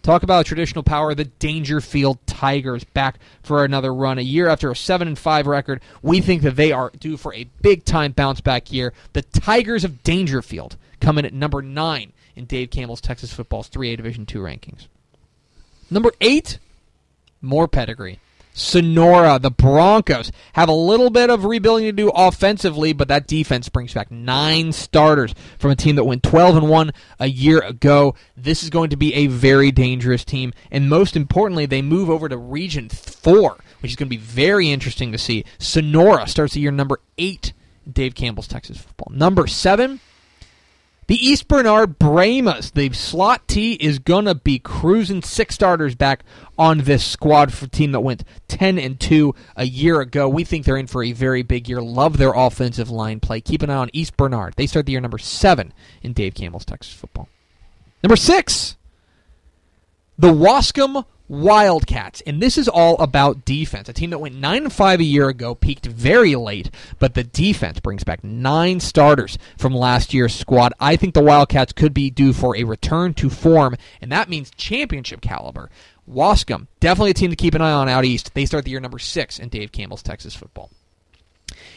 talk 0.04 0.22
about 0.22 0.46
traditional 0.46 0.84
power, 0.84 1.16
the 1.16 1.26
Daingerfield 1.26 2.20
Tigers 2.28 2.84
back 2.84 3.18
for 3.42 3.66
another 3.66 3.94
run. 3.94 4.20
A 4.20 4.22
year 4.22 4.48
after 4.48 4.70
a 4.70 4.76
7 4.76 5.08
and 5.08 5.18
5 5.18 5.48
record, 5.48 5.82
we 6.02 6.22
think 6.22 6.44
that 6.44 6.56
they 6.56 6.72
are 6.72 6.92
due 6.92 7.18
for 7.18 7.34
a 7.34 7.50
big 7.62 7.86
time 7.86 8.12
bounce 8.12 8.42
back 8.42 8.72
year. 8.72 8.94
The 9.14 9.24
Tigers 9.24 9.84
of 9.84 10.04
Daingerfield 10.04 10.76
come 11.00 11.18
in 11.18 11.26
at 11.26 11.34
number 11.34 11.62
9 11.62 12.14
in 12.36 12.46
Dave 12.46 12.70
Campbell's 12.70 13.02
Texas 13.02 13.34
football's 13.34 13.70
3A 13.70 13.98
Division 13.98 14.26
2 14.26 14.40
rankings. 14.40 14.88
Number 15.90 16.12
8, 16.22 16.60
more 17.42 17.68
pedigree. 17.68 18.20
Sonora, 18.54 19.40
the 19.40 19.52
Broncos, 19.52 20.32
have 20.54 20.70
a 20.70 20.74
little 20.74 21.10
bit 21.10 21.30
of 21.30 21.46
rebuilding 21.46 21.86
to 21.86 21.92
do 21.92 22.10
offensively, 22.10 22.94
but 22.94 23.08
that 23.08 23.28
defense 23.28 23.70
brings 23.70 23.94
back 23.94 24.12
nine 24.12 24.72
starters 24.72 25.34
from 25.58 25.72
a 25.72 25.76
team 25.76 25.96
that 25.96 26.04
went 26.04 26.24
12 26.24 26.58
and 26.58 26.70
1 26.70 26.92
a 27.20 27.28
year 27.28 27.60
ago. 27.60 28.16
This 28.38 28.64
is 28.64 28.70
going 28.70 28.92
to 28.92 28.98
be 28.98 29.14
a 29.16 29.28
very 29.28 29.72
dangerous 29.72 30.24
team, 30.24 30.54
and 30.72 30.90
most 30.90 31.16
importantly, 31.16 31.66
they 31.66 31.82
move 31.82 32.10
over 32.10 32.30
to 32.30 32.38
Region 32.38 32.90
4, 32.90 33.58
which 33.82 33.92
is 33.92 33.96
going 33.96 34.08
to 34.08 34.16
be 34.16 34.18
very 34.18 34.70
interesting 34.70 35.12
to 35.12 35.18
see. 35.18 35.44
Sonora 35.58 36.28
starts 36.28 36.54
the 36.54 36.62
year 36.62 36.72
number 36.72 37.00
8 37.18 37.54
Dave 37.92 38.16
Campbell's 38.16 38.48
Texas 38.48 38.78
football. 38.78 39.12
Number 39.12 39.48
7, 39.48 40.00
the 41.08 41.16
East 41.16 41.48
Bernard 41.48 42.00
Brahmas, 42.00 42.72
the 42.72 42.92
slot 42.94 43.48
T 43.48 43.74
is 43.74 44.00
gonna 44.00 44.36
be 44.36 44.60
cruising 44.60 45.22
six 45.22 45.56
starters 45.56 45.96
back 45.96 46.24
on 46.58 46.80
this 46.80 47.06
squad 47.06 47.54
for 47.54 47.68
team 47.68 47.92
that 47.92 48.00
went 48.02 48.24
ten 48.48 48.78
and 48.78 49.00
two 49.00 49.36
a 49.56 49.66
year 49.66 50.02
ago. 50.02 50.30
We 50.30 50.44
think 50.44 50.66
they're 50.66 50.78
in 50.78 50.88
for 50.88 51.04
a 51.04 51.12
very 51.12 51.44
big 51.44 51.68
year. 51.68 51.82
Love 51.82 52.18
their 52.18 52.34
offensive 52.34 52.90
line 52.90 53.20
play. 53.20 53.42
Keep 53.42 53.64
an 53.64 53.70
eye 53.70 53.76
on 53.76 53.90
East 53.94 54.16
Bernard. 54.18 54.54
They 54.56 54.68
start 54.68 54.86
the 54.86 54.94
year 54.94 55.02
number 55.02 55.18
seven 55.18 55.74
in 56.02 56.14
Dave 56.14 56.36
Campbell's 56.36 56.66
Texas 56.66 56.94
football. 56.94 57.28
Number 58.02 58.16
six, 58.16 58.76
the 60.18 60.34
Waskom 60.34 61.06
Wildcats, 61.34 62.22
and 62.28 62.40
this 62.40 62.60
is 62.60 62.68
all 62.70 62.96
about 63.00 63.44
defense. 63.44 63.90
A 63.90 63.94
team 63.94 64.12
that 64.12 64.20
went 64.20 64.36
nine 64.36 64.66
and 64.66 64.72
five 64.72 65.00
a 65.00 65.04
year 65.04 65.30
ago, 65.30 65.56
peaked 65.56 65.88
very 65.88 66.36
late, 66.36 66.70
but 67.00 67.16
the 67.16 67.24
defense 67.24 67.80
brings 67.80 68.04
back 68.04 68.24
nine 68.24 68.80
starters 68.80 69.40
from 69.58 69.74
last 69.74 70.14
year's 70.14 70.36
squad. 70.36 70.74
I 70.80 70.96
think 70.96 71.16
the 71.16 71.24
Wildcats 71.24 71.74
could 71.74 71.92
be 71.92 72.12
due 72.12 72.34
for 72.34 72.56
a 72.56 72.66
return 72.66 73.16
to 73.16 73.32
form, 73.32 73.76
and 74.00 74.12
that 74.12 74.30
means 74.30 74.52
championship 74.52 75.22
caliber. 75.22 75.72
Waskom, 76.08 76.68
definitely 76.80 77.12
a 77.12 77.16
team 77.16 77.32
to 77.32 77.36
keep 77.36 77.56
an 77.56 77.64
eye 77.64 77.72
on 77.72 77.90
out 77.90 78.06
east. 78.06 78.36
They 78.36 78.46
start 78.46 78.66
the 78.66 78.72
year 78.72 78.80
number 78.80 79.00
six 79.00 79.40
in 79.40 79.50
Dave 79.50 79.72
Campbell's 79.72 80.04
Texas 80.04 80.36
football. 80.36 80.70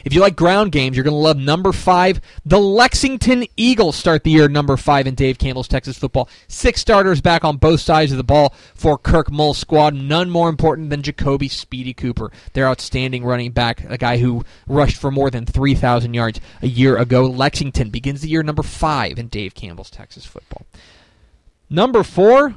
If 0.05 0.13
you 0.13 0.21
like 0.21 0.35
ground 0.35 0.71
games, 0.71 0.95
you're 0.95 1.03
going 1.03 1.13
to 1.13 1.17
love 1.17 1.37
number 1.37 1.71
five. 1.71 2.21
The 2.45 2.59
Lexington 2.59 3.45
Eagles 3.57 3.95
start 3.95 4.23
the 4.23 4.31
year 4.31 4.47
number 4.47 4.77
five 4.77 5.07
in 5.07 5.15
Dave 5.15 5.37
Campbell's 5.37 5.67
Texas 5.67 5.97
football. 5.97 6.29
Six 6.47 6.81
starters 6.81 7.21
back 7.21 7.43
on 7.43 7.57
both 7.57 7.81
sides 7.81 8.11
of 8.11 8.17
the 8.17 8.23
ball 8.23 8.53
for 8.73 8.97
Kirk 8.97 9.31
Mull's 9.31 9.57
squad. 9.57 9.93
None 9.93 10.29
more 10.29 10.49
important 10.49 10.89
than 10.89 11.01
Jacoby 11.01 11.49
Speedy 11.49 11.93
Cooper, 11.93 12.31
their 12.53 12.67
outstanding 12.67 13.25
running 13.25 13.51
back, 13.51 13.83
a 13.89 13.97
guy 13.97 14.17
who 14.17 14.43
rushed 14.67 14.97
for 14.97 15.11
more 15.11 15.29
than 15.29 15.45
3,000 15.45 16.13
yards 16.13 16.39
a 16.61 16.67
year 16.67 16.97
ago. 16.97 17.25
Lexington 17.25 17.89
begins 17.89 18.21
the 18.21 18.29
year 18.29 18.43
number 18.43 18.63
five 18.63 19.19
in 19.19 19.27
Dave 19.27 19.55
Campbell's 19.55 19.91
Texas 19.91 20.25
football. 20.25 20.65
Number 21.69 22.03
four, 22.03 22.55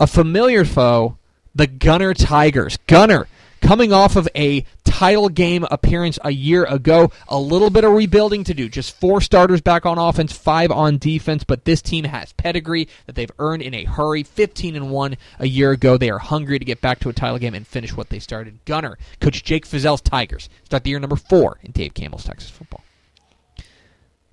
a 0.00 0.06
familiar 0.06 0.64
foe, 0.64 1.18
the 1.54 1.68
Gunter 1.68 2.14
Tigers. 2.14 2.78
Gunter 2.88 3.28
coming 3.60 3.92
off 3.92 4.16
of 4.16 4.28
a 4.34 4.64
title 4.98 5.28
game 5.28 5.64
appearance 5.70 6.18
a 6.24 6.30
year 6.32 6.64
ago. 6.64 7.12
A 7.28 7.38
little 7.38 7.70
bit 7.70 7.84
of 7.84 7.92
rebuilding 7.92 8.42
to 8.42 8.52
do. 8.52 8.68
Just 8.68 8.98
four 8.98 9.20
starters 9.20 9.60
back 9.60 9.86
on 9.86 9.96
offense, 9.96 10.32
five 10.32 10.72
on 10.72 10.98
defense, 10.98 11.44
but 11.44 11.64
this 11.64 11.80
team 11.80 12.04
has 12.04 12.32
pedigree 12.32 12.88
that 13.06 13.14
they've 13.14 13.30
earned 13.38 13.62
in 13.62 13.74
a 13.74 13.84
hurry. 13.84 14.24
15 14.24 14.74
and 14.74 14.90
1 14.90 15.16
a 15.38 15.46
year 15.46 15.70
ago. 15.70 15.96
They 15.96 16.10
are 16.10 16.18
hungry 16.18 16.58
to 16.58 16.64
get 16.64 16.80
back 16.80 16.98
to 17.00 17.08
a 17.08 17.12
title 17.12 17.38
game 17.38 17.54
and 17.54 17.64
finish 17.64 17.96
what 17.96 18.08
they 18.08 18.18
started. 18.18 18.58
Gunter, 18.64 18.98
Coach 19.20 19.44
Jake 19.44 19.66
Fieszel's 19.66 20.00
Tigers, 20.00 20.48
start 20.64 20.82
the 20.82 20.90
year 20.90 20.98
number 20.98 21.14
four 21.14 21.60
in 21.62 21.70
Dave 21.70 21.94
Campbell's 21.94 22.24
Texas 22.24 22.50
football. 22.50 22.82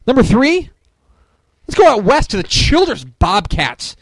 Number 0.08 0.24
three, 0.24 0.72
let's 1.68 1.78
go 1.78 1.88
out 1.88 2.04
west 2.04 2.32
to 2.32 2.38
the 2.38 2.44
Childress 2.44 3.04
Bobcats 3.04 3.96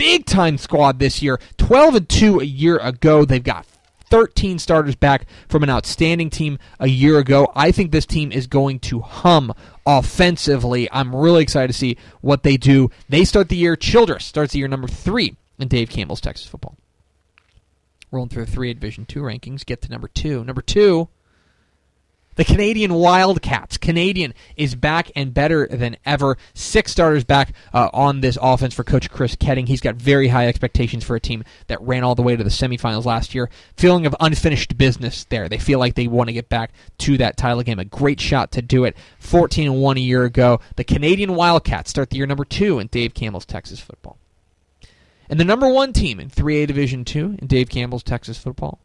big 0.00 0.24
time 0.24 0.56
squad 0.56 0.98
this 0.98 1.20
year. 1.20 1.38
12 1.58 1.94
and 1.94 2.08
2 2.08 2.40
a 2.40 2.44
year 2.44 2.78
ago. 2.78 3.26
They've 3.26 3.44
got 3.44 3.66
13 4.10 4.58
starters 4.58 4.96
back 4.96 5.26
from 5.48 5.62
an 5.62 5.70
outstanding 5.70 6.30
team 6.30 6.58
a 6.78 6.88
year 6.88 7.18
ago. 7.18 7.50
I 7.54 7.72
think 7.72 7.90
this 7.90 8.06
team 8.06 8.32
is 8.32 8.46
going 8.46 8.80
to 8.80 9.00
hum 9.00 9.52
offensively. 9.86 10.88
I'm 10.92 11.14
really 11.14 11.42
excited 11.42 11.68
to 11.68 11.78
see 11.78 11.96
what 12.20 12.42
they 12.42 12.56
do. 12.56 12.90
They 13.08 13.24
start 13.24 13.48
the 13.48 13.56
year, 13.56 13.76
Childress 13.76 14.24
starts 14.24 14.52
the 14.52 14.58
year 14.58 14.68
number 14.68 14.88
3 14.88 15.36
in 15.58 15.68
Dave 15.68 15.90
Campbell's 15.90 16.20
Texas 16.20 16.46
football. 16.46 16.76
Rolling 18.10 18.28
through 18.28 18.46
the 18.46 18.50
3 18.50 18.74
Division 18.74 19.06
2 19.06 19.20
rankings, 19.20 19.64
get 19.64 19.80
to 19.82 19.90
number 19.90 20.08
2. 20.08 20.44
Number 20.44 20.62
2, 20.62 21.08
The 22.40 22.46
Canadian 22.46 22.94
Wildcats. 22.94 23.76
Canadian 23.76 24.32
is 24.56 24.74
back 24.74 25.10
and 25.14 25.34
better 25.34 25.66
than 25.66 25.98
ever. 26.06 26.38
Six 26.54 26.90
starters 26.90 27.22
back 27.22 27.52
uh, 27.74 27.90
on 27.92 28.22
this 28.22 28.38
offense 28.40 28.72
for 28.72 28.82
Coach 28.82 29.10
Chris 29.10 29.36
Koetting. 29.36 29.68
He's 29.68 29.82
got 29.82 29.96
very 29.96 30.28
high 30.28 30.48
expectations 30.48 31.04
for 31.04 31.14
a 31.14 31.20
team 31.20 31.44
that 31.66 31.82
ran 31.82 32.02
all 32.02 32.14
the 32.14 32.22
way 32.22 32.36
to 32.36 32.42
the 32.42 32.48
semifinals 32.48 33.04
last 33.04 33.34
year. 33.34 33.50
Feeling 33.76 34.06
of 34.06 34.16
unfinished 34.20 34.78
business 34.78 35.24
there. 35.24 35.50
They 35.50 35.58
feel 35.58 35.78
like 35.78 35.96
they 35.96 36.06
want 36.06 36.28
to 36.28 36.32
get 36.32 36.48
back 36.48 36.72
to 37.00 37.18
that 37.18 37.36
title 37.36 37.62
game. 37.62 37.78
A 37.78 37.84
great 37.84 38.22
shot 38.22 38.52
to 38.52 38.62
do 38.62 38.84
it. 38.84 38.96
14 39.18 39.66
and 39.66 39.82
1 39.82 39.96
a 39.98 40.00
year 40.00 40.24
ago. 40.24 40.60
The 40.76 40.84
Canadian 40.84 41.34
Wildcats 41.34 41.90
start 41.90 42.08
the 42.08 42.16
year 42.16 42.26
number 42.26 42.46
two 42.46 42.78
in 42.78 42.86
Dave 42.86 43.12
Campbell's 43.12 43.44
Texas 43.44 43.80
football. 43.80 44.16
And 45.28 45.38
the 45.38 45.44
number 45.44 45.68
one 45.68 45.92
team 45.92 46.18
in 46.18 46.30
3A 46.30 46.68
Division 46.68 47.04
two 47.04 47.36
in 47.38 47.48
Dave 47.48 47.68
Campbell's 47.68 48.02
Texas 48.02 48.38
football 48.38 48.80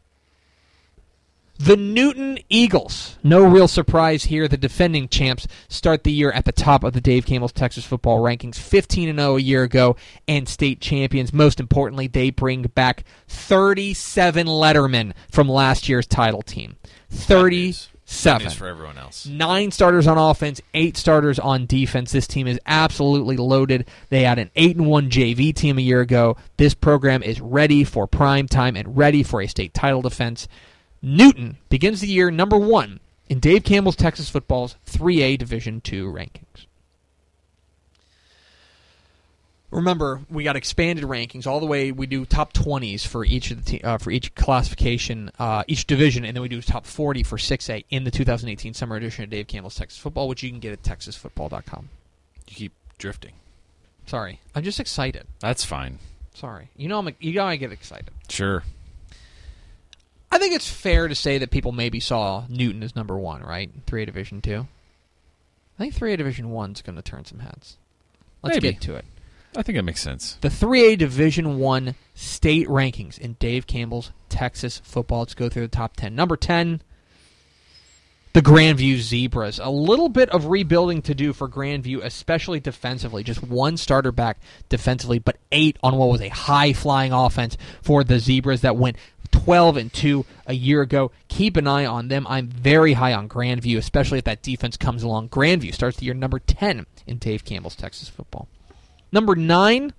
the 1.58 1.76
Newton 1.76 2.38
Eagles. 2.48 3.18
No 3.22 3.44
real 3.44 3.68
surprise 3.68 4.24
here. 4.24 4.48
The 4.48 4.56
defending 4.56 5.08
champs 5.08 5.46
start 5.68 6.04
the 6.04 6.12
year 6.12 6.30
at 6.32 6.44
the 6.44 6.52
top 6.52 6.84
of 6.84 6.92
the 6.92 7.00
Dave 7.00 7.26
Campbell's 7.26 7.52
Texas 7.52 7.84
football 7.84 8.20
rankings, 8.20 8.56
15 8.56 9.08
and 9.08 9.18
0 9.18 9.36
a 9.36 9.40
year 9.40 9.62
ago, 9.62 9.96
and 10.28 10.48
state 10.48 10.80
champions. 10.80 11.32
Most 11.32 11.60
importantly, 11.60 12.06
they 12.06 12.30
bring 12.30 12.62
back 12.62 13.04
37 13.28 14.46
Lettermen 14.46 15.12
from 15.30 15.48
last 15.48 15.88
year's 15.88 16.06
title 16.06 16.42
team. 16.42 16.76
37 17.10 18.50
for 18.50 18.66
everyone 18.66 18.98
else. 18.98 19.26
nine 19.26 19.70
starters 19.70 20.06
on 20.06 20.18
offense, 20.18 20.60
eight 20.74 20.96
starters 20.96 21.38
on 21.38 21.66
defense. 21.66 22.12
This 22.12 22.26
team 22.26 22.46
is 22.46 22.60
absolutely 22.66 23.36
loaded. 23.36 23.88
They 24.10 24.22
had 24.22 24.38
an 24.38 24.50
eight 24.56 24.76
and 24.76 24.86
one 24.86 25.10
JV 25.10 25.54
team 25.54 25.78
a 25.78 25.82
year 25.82 26.00
ago. 26.00 26.36
This 26.56 26.74
program 26.74 27.22
is 27.22 27.40
ready 27.40 27.84
for 27.84 28.06
prime 28.06 28.46
time 28.46 28.76
and 28.76 28.96
ready 28.96 29.22
for 29.22 29.40
a 29.40 29.46
state 29.46 29.72
title 29.74 30.02
defense. 30.02 30.48
Newton 31.06 31.56
begins 31.68 32.00
the 32.00 32.08
year 32.08 32.32
number 32.32 32.58
one 32.58 32.98
in 33.28 33.38
Dave 33.38 33.62
Campbell's 33.62 33.94
Texas 33.94 34.28
football's 34.28 34.74
3A 34.86 35.38
Division 35.38 35.80
II 35.86 36.00
rankings. 36.00 36.66
Remember, 39.70 40.22
we 40.28 40.42
got 40.42 40.56
expanded 40.56 41.04
rankings 41.04 41.46
all 41.46 41.60
the 41.60 41.66
way. 41.66 41.92
We 41.92 42.06
do 42.06 42.24
top 42.24 42.52
20s 42.52 43.06
for 43.06 43.24
each 43.24 43.52
of 43.52 43.64
the 43.64 43.78
te- 43.78 43.80
uh, 43.82 43.98
for 43.98 44.10
each 44.10 44.34
classification, 44.34 45.30
uh, 45.38 45.62
each 45.68 45.86
division, 45.86 46.24
and 46.24 46.36
then 46.36 46.42
we 46.42 46.48
do 46.48 46.60
top 46.60 46.84
40 46.86 47.22
for 47.22 47.36
6A 47.36 47.84
in 47.88 48.02
the 48.02 48.10
2018 48.10 48.74
summer 48.74 48.96
edition 48.96 49.22
of 49.22 49.30
Dave 49.30 49.46
Campbell's 49.46 49.76
Texas 49.76 50.00
Football, 50.00 50.26
which 50.26 50.42
you 50.42 50.50
can 50.50 50.58
get 50.58 50.72
at 50.72 50.82
texasfootball.com. 50.82 51.88
You 52.48 52.56
keep 52.56 52.72
drifting. 52.98 53.34
Sorry, 54.06 54.40
I'm 54.56 54.64
just 54.64 54.80
excited. 54.80 55.28
That's 55.38 55.64
fine. 55.64 56.00
Sorry, 56.34 56.68
you 56.76 56.88
know 56.88 56.98
I'm 56.98 57.14
you 57.20 57.34
know 57.34 57.44
I 57.44 57.54
get 57.54 57.70
excited. 57.70 58.10
Sure. 58.28 58.64
I 60.30 60.38
think 60.38 60.54
it's 60.54 60.70
fair 60.70 61.08
to 61.08 61.14
say 61.14 61.38
that 61.38 61.50
people 61.50 61.72
maybe 61.72 62.00
saw 62.00 62.44
Newton 62.48 62.82
as 62.82 62.96
number 62.96 63.16
one, 63.16 63.42
right? 63.42 63.70
Three 63.86 64.02
A 64.02 64.06
Division 64.06 64.42
Two. 64.42 64.66
I 65.78 65.82
think 65.82 65.94
three 65.94 66.12
A 66.12 66.16
Division 66.16 66.50
One's 66.50 66.82
going 66.82 66.96
to 66.96 67.02
turn 67.02 67.24
some 67.24 67.40
heads. 67.40 67.76
Let's 68.42 68.56
Maybe. 68.56 68.72
get 68.72 68.80
to 68.82 68.96
it. 68.96 69.04
I 69.56 69.62
think 69.62 69.78
it 69.78 69.82
makes 69.82 70.02
sense. 70.02 70.36
The 70.40 70.50
three 70.50 70.92
A 70.92 70.96
Division 70.96 71.58
One 71.58 71.94
state 72.14 72.66
rankings 72.68 73.18
in 73.18 73.34
Dave 73.34 73.66
Campbell's 73.66 74.10
Texas 74.28 74.80
football. 74.84 75.20
Let's 75.20 75.34
go 75.34 75.48
through 75.48 75.62
the 75.62 75.68
top 75.68 75.96
ten. 75.96 76.14
Number 76.14 76.36
ten, 76.36 76.82
the 78.34 78.42
Grandview 78.42 78.98
Zebras. 78.98 79.58
A 79.58 79.70
little 79.70 80.10
bit 80.10 80.28
of 80.28 80.46
rebuilding 80.46 81.00
to 81.02 81.14
do 81.14 81.32
for 81.32 81.48
Grandview, 81.48 82.04
especially 82.04 82.60
defensively. 82.60 83.22
Just 83.22 83.42
one 83.42 83.78
starter 83.78 84.12
back 84.12 84.38
defensively, 84.68 85.18
but 85.18 85.38
eight 85.50 85.78
on 85.82 85.96
what 85.96 86.10
was 86.10 86.20
a 86.20 86.28
high 86.28 86.74
flying 86.74 87.12
offense 87.14 87.56
for 87.80 88.04
the 88.04 88.18
Zebras 88.18 88.60
that 88.60 88.76
went 88.76 88.96
12 89.30 89.76
and 89.76 89.92
2 89.92 90.24
a 90.46 90.54
year 90.54 90.82
ago. 90.82 91.10
Keep 91.28 91.56
an 91.56 91.66
eye 91.66 91.86
on 91.86 92.08
them. 92.08 92.26
I'm 92.28 92.48
very 92.48 92.94
high 92.94 93.12
on 93.12 93.28
Grandview, 93.28 93.76
especially 93.78 94.18
if 94.18 94.24
that 94.24 94.42
defense 94.42 94.76
comes 94.76 95.02
along. 95.02 95.28
Grandview 95.28 95.74
starts 95.74 95.98
the 95.98 96.06
year 96.06 96.14
number 96.14 96.38
10 96.38 96.86
in 97.06 97.18
Dave 97.18 97.44
Campbell's 97.44 97.76
Texas 97.76 98.08
football. 98.08 98.48
Number 99.12 99.34
9, 99.34 99.92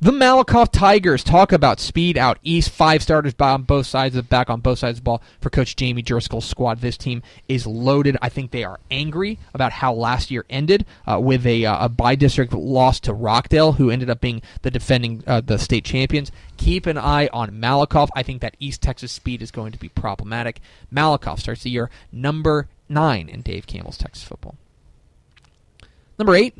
the 0.00 0.10
Malakoff 0.10 0.70
Tigers 0.70 1.24
talk 1.24 1.52
about 1.52 1.80
speed 1.80 2.18
out 2.18 2.38
east. 2.42 2.70
Five 2.70 3.02
starters 3.02 3.34
on 3.40 3.62
both 3.62 3.86
sides 3.86 4.16
of 4.16 4.24
the 4.24 4.28
back 4.28 4.50
on 4.50 4.60
both 4.60 4.78
sides 4.78 4.98
of 4.98 5.04
the 5.04 5.04
ball 5.04 5.22
for 5.40 5.50
Coach 5.50 5.76
Jamie 5.76 6.02
Driskell's 6.02 6.44
squad. 6.44 6.80
This 6.80 6.96
team 6.96 7.22
is 7.48 7.66
loaded. 7.66 8.16
I 8.20 8.28
think 8.28 8.50
they 8.50 8.64
are 8.64 8.80
angry 8.90 9.38
about 9.54 9.72
how 9.72 9.94
last 9.94 10.30
year 10.30 10.44
ended 10.50 10.84
uh, 11.06 11.18
with 11.20 11.46
a, 11.46 11.64
uh, 11.64 11.86
a 11.86 11.88
bi-district 11.88 12.52
loss 12.52 13.00
to 13.00 13.14
Rockdale, 13.14 13.72
who 13.72 13.90
ended 13.90 14.10
up 14.10 14.20
being 14.20 14.42
the 14.62 14.70
defending 14.70 15.22
uh, 15.26 15.40
the 15.40 15.58
state 15.58 15.84
champions. 15.84 16.30
Keep 16.56 16.86
an 16.86 16.98
eye 16.98 17.28
on 17.32 17.52
Malakoff. 17.52 18.08
I 18.14 18.22
think 18.22 18.42
that 18.42 18.56
East 18.58 18.82
Texas 18.82 19.12
speed 19.12 19.42
is 19.42 19.50
going 19.50 19.72
to 19.72 19.78
be 19.78 19.88
problematic. 19.88 20.60
Malakoff 20.92 21.40
starts 21.40 21.62
the 21.62 21.70
year 21.70 21.90
number 22.12 22.68
nine 22.88 23.28
in 23.28 23.42
Dave 23.42 23.66
Campbell's 23.66 23.98
Texas 23.98 24.24
football. 24.24 24.56
Number 26.18 26.34
eight, 26.34 26.56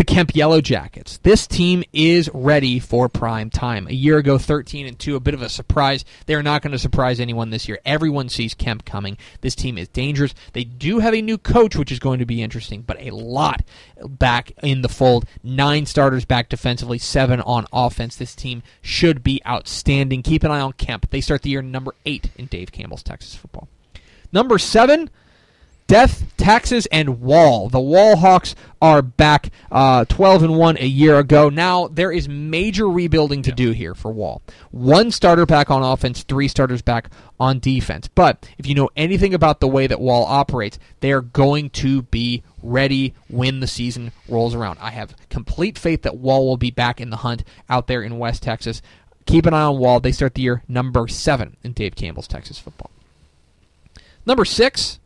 the 0.00 0.04
Kemp 0.04 0.34
Yellow 0.34 0.62
Jackets. 0.62 1.18
This 1.18 1.46
team 1.46 1.84
is 1.92 2.30
ready 2.32 2.78
for 2.78 3.10
prime 3.10 3.50
time. 3.50 3.86
A 3.86 3.92
year 3.92 4.16
ago, 4.16 4.38
13 4.38 4.86
and 4.86 4.98
2, 4.98 5.14
a 5.14 5.20
bit 5.20 5.34
of 5.34 5.42
a 5.42 5.50
surprise. 5.50 6.06
They 6.24 6.34
are 6.34 6.42
not 6.42 6.62
going 6.62 6.72
to 6.72 6.78
surprise 6.78 7.20
anyone 7.20 7.50
this 7.50 7.68
year. 7.68 7.78
Everyone 7.84 8.30
sees 8.30 8.54
Kemp 8.54 8.86
coming. 8.86 9.18
This 9.42 9.54
team 9.54 9.76
is 9.76 9.88
dangerous. 9.88 10.34
They 10.54 10.64
do 10.64 11.00
have 11.00 11.12
a 11.12 11.20
new 11.20 11.36
coach, 11.36 11.76
which 11.76 11.92
is 11.92 11.98
going 11.98 12.18
to 12.18 12.24
be 12.24 12.42
interesting, 12.42 12.80
but 12.80 12.98
a 12.98 13.10
lot 13.10 13.60
back 14.02 14.52
in 14.62 14.80
the 14.80 14.88
fold. 14.88 15.26
Nine 15.42 15.84
starters 15.84 16.24
back 16.24 16.48
defensively, 16.48 16.96
seven 16.96 17.42
on 17.42 17.66
offense. 17.70 18.16
This 18.16 18.34
team 18.34 18.62
should 18.80 19.22
be 19.22 19.42
outstanding. 19.46 20.22
Keep 20.22 20.44
an 20.44 20.50
eye 20.50 20.60
on 20.60 20.72
Kemp. 20.72 21.10
They 21.10 21.20
start 21.20 21.42
the 21.42 21.50
year 21.50 21.60
number 21.60 21.94
eight 22.06 22.30
in 22.36 22.46
Dave 22.46 22.72
Campbell's 22.72 23.02
Texas 23.02 23.34
football. 23.34 23.68
Number 24.32 24.56
seven, 24.56 25.10
Death, 25.90 26.36
Taxes, 26.50 26.86
and 26.86 27.20
Wall. 27.20 27.68
The 27.68 27.78
Wall 27.78 28.16
Hawks 28.16 28.56
are 28.82 29.02
back 29.02 29.50
uh, 29.70 30.04
12 30.06 30.42
and 30.42 30.58
1 30.58 30.78
a 30.78 30.84
year 30.84 31.16
ago. 31.16 31.48
Now, 31.48 31.86
there 31.86 32.10
is 32.10 32.28
major 32.28 32.88
rebuilding 32.88 33.42
to 33.42 33.52
do 33.52 33.70
here 33.70 33.94
for 33.94 34.10
Wall. 34.10 34.42
One 34.72 35.12
starter 35.12 35.46
back 35.46 35.70
on 35.70 35.84
offense, 35.84 36.24
three 36.24 36.48
starters 36.48 36.82
back 36.82 37.08
on 37.38 37.60
defense. 37.60 38.08
But 38.08 38.48
if 38.58 38.66
you 38.66 38.74
know 38.74 38.90
anything 38.96 39.32
about 39.32 39.60
the 39.60 39.68
way 39.68 39.86
that 39.86 40.00
Wall 40.00 40.24
operates, 40.24 40.80
they 40.98 41.12
are 41.12 41.20
going 41.20 41.70
to 41.70 42.02
be 42.02 42.42
ready 42.64 43.14
when 43.28 43.60
the 43.60 43.68
season 43.68 44.10
rolls 44.28 44.52
around. 44.52 44.80
I 44.80 44.90
have 44.90 45.14
complete 45.28 45.78
faith 45.78 46.02
that 46.02 46.16
Wall 46.16 46.48
will 46.48 46.56
be 46.56 46.72
back 46.72 47.00
in 47.00 47.10
the 47.10 47.18
hunt 47.18 47.44
out 47.68 47.86
there 47.86 48.02
in 48.02 48.18
West 48.18 48.42
Texas. 48.42 48.82
Keep 49.24 49.46
an 49.46 49.54
eye 49.54 49.62
on 49.62 49.78
Wall. 49.78 50.00
They 50.00 50.10
start 50.10 50.34
the 50.34 50.42
year 50.42 50.64
number 50.66 51.06
seven 51.06 51.56
in 51.62 51.74
Dave 51.74 51.94
Campbell's 51.94 52.26
Texas 52.26 52.58
football. 52.58 52.90
Number 54.26 54.44
six, 54.44 54.99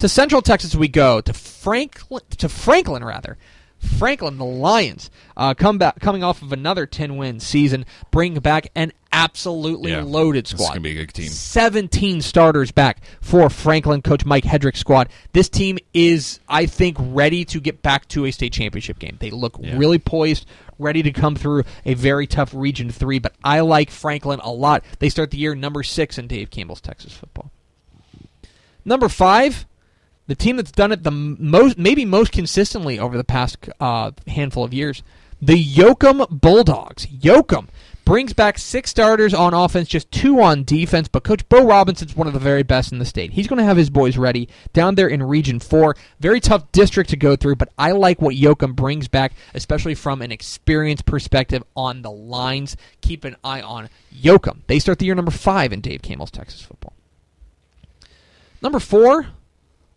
to 0.00 0.08
Central 0.08 0.42
Texas 0.42 0.74
we 0.74 0.88
go 0.88 1.20
to 1.20 1.32
Franklin 1.32 2.22
to 2.38 2.48
Franklin 2.48 3.04
rather. 3.04 3.36
Franklin, 3.78 4.36
the 4.36 4.44
Lions, 4.44 5.10
uh, 5.38 5.54
come 5.54 5.78
back 5.78 5.98
coming 6.00 6.22
off 6.22 6.42
of 6.42 6.52
another 6.52 6.84
ten 6.84 7.16
win 7.16 7.40
season, 7.40 7.86
bring 8.10 8.34
back 8.38 8.66
an 8.74 8.92
absolutely 9.10 9.92
Yeah. 9.92 10.02
loaded 10.02 10.44
This 10.44 10.52
is 10.52 10.58
squad. 10.58 10.68
gonna 10.72 10.80
be 10.82 10.90
a 10.90 11.06
good 11.06 11.14
team. 11.14 11.28
17 11.30 12.20
starters 12.20 12.72
back 12.72 13.00
for 13.22 13.48
Franklin 13.48 14.02
coach 14.02 14.26
Mike 14.26 14.44
Hedrick's 14.44 14.80
squad. 14.80 15.08
This 15.32 15.48
team 15.48 15.78
is, 15.94 16.40
I 16.46 16.66
think, 16.66 16.98
ready 17.00 17.42
to 17.46 17.58
get 17.58 17.80
back 17.80 18.06
to 18.08 18.26
a 18.26 18.30
state 18.30 18.52
championship 18.52 18.98
game. 18.98 19.16
They 19.18 19.30
look 19.30 19.56
Yeah. 19.58 19.78
really 19.78 19.98
poised, 19.98 20.44
ready 20.78 21.02
to 21.02 21.10
come 21.10 21.34
through 21.34 21.64
a 21.86 21.94
very 21.94 22.26
tough 22.26 22.50
Region 22.52 22.90
3, 22.90 23.18
but 23.18 23.32
I 23.42 23.60
like 23.60 23.90
Franklin 23.90 24.40
a 24.42 24.52
lot. 24.52 24.84
They 24.98 25.08
start 25.08 25.30
the 25.30 25.38
year 25.38 25.54
number 25.54 25.82
6 25.82 26.18
in 26.18 26.26
Dave 26.26 26.50
Campbell's 26.50 26.82
Texas 26.82 27.14
football. 27.14 27.50
Number 28.84 29.08
5, 29.08 29.64
the 30.30 30.36
team 30.36 30.54
that's 30.54 30.70
done 30.70 30.92
it 30.92 31.02
the 31.02 31.10
most, 31.10 31.76
maybe 31.76 32.04
most 32.04 32.30
consistently 32.30 33.00
over 33.00 33.16
the 33.16 33.24
past 33.24 33.68
uh, 33.80 34.12
handful 34.28 34.62
of 34.62 34.72
years, 34.72 35.02
the 35.42 35.60
Yoakum 35.60 36.28
Bulldogs. 36.30 37.04
Yoakum 37.08 37.66
brings 38.04 38.32
back 38.32 38.56
six 38.56 38.90
starters 38.90 39.34
on 39.34 39.54
offense, 39.54 39.88
just 39.88 40.08
two 40.12 40.40
on 40.40 40.62
defense. 40.62 41.08
But 41.08 41.24
Coach 41.24 41.48
Bo 41.48 41.66
Robinson's 41.66 42.14
one 42.14 42.28
of 42.28 42.32
the 42.32 42.38
very 42.38 42.62
best 42.62 42.92
in 42.92 43.00
the 43.00 43.04
state. 43.04 43.32
He's 43.32 43.48
going 43.48 43.58
to 43.58 43.64
have 43.64 43.76
his 43.76 43.90
boys 43.90 44.16
ready 44.16 44.48
down 44.72 44.94
there 44.94 45.08
in 45.08 45.20
Region 45.20 45.58
Four. 45.58 45.96
Very 46.20 46.38
tough 46.38 46.70
district 46.70 47.10
to 47.10 47.16
go 47.16 47.34
through, 47.34 47.56
but 47.56 47.72
I 47.76 47.90
like 47.90 48.22
what 48.22 48.36
Yoakum 48.36 48.76
brings 48.76 49.08
back, 49.08 49.32
especially 49.54 49.96
from 49.96 50.22
an 50.22 50.30
experience 50.30 51.02
perspective 51.02 51.64
on 51.74 52.02
the 52.02 52.10
lines. 52.12 52.76
Keep 53.00 53.24
an 53.24 53.34
eye 53.42 53.62
on 53.62 53.88
Yoakum. 54.14 54.58
They 54.68 54.78
start 54.78 55.00
the 55.00 55.06
year 55.06 55.16
number 55.16 55.32
five 55.32 55.72
in 55.72 55.80
Dave 55.80 56.02
Campbell's 56.02 56.30
Texas 56.30 56.62
football. 56.62 56.92
Number 58.62 58.78
four, 58.78 59.26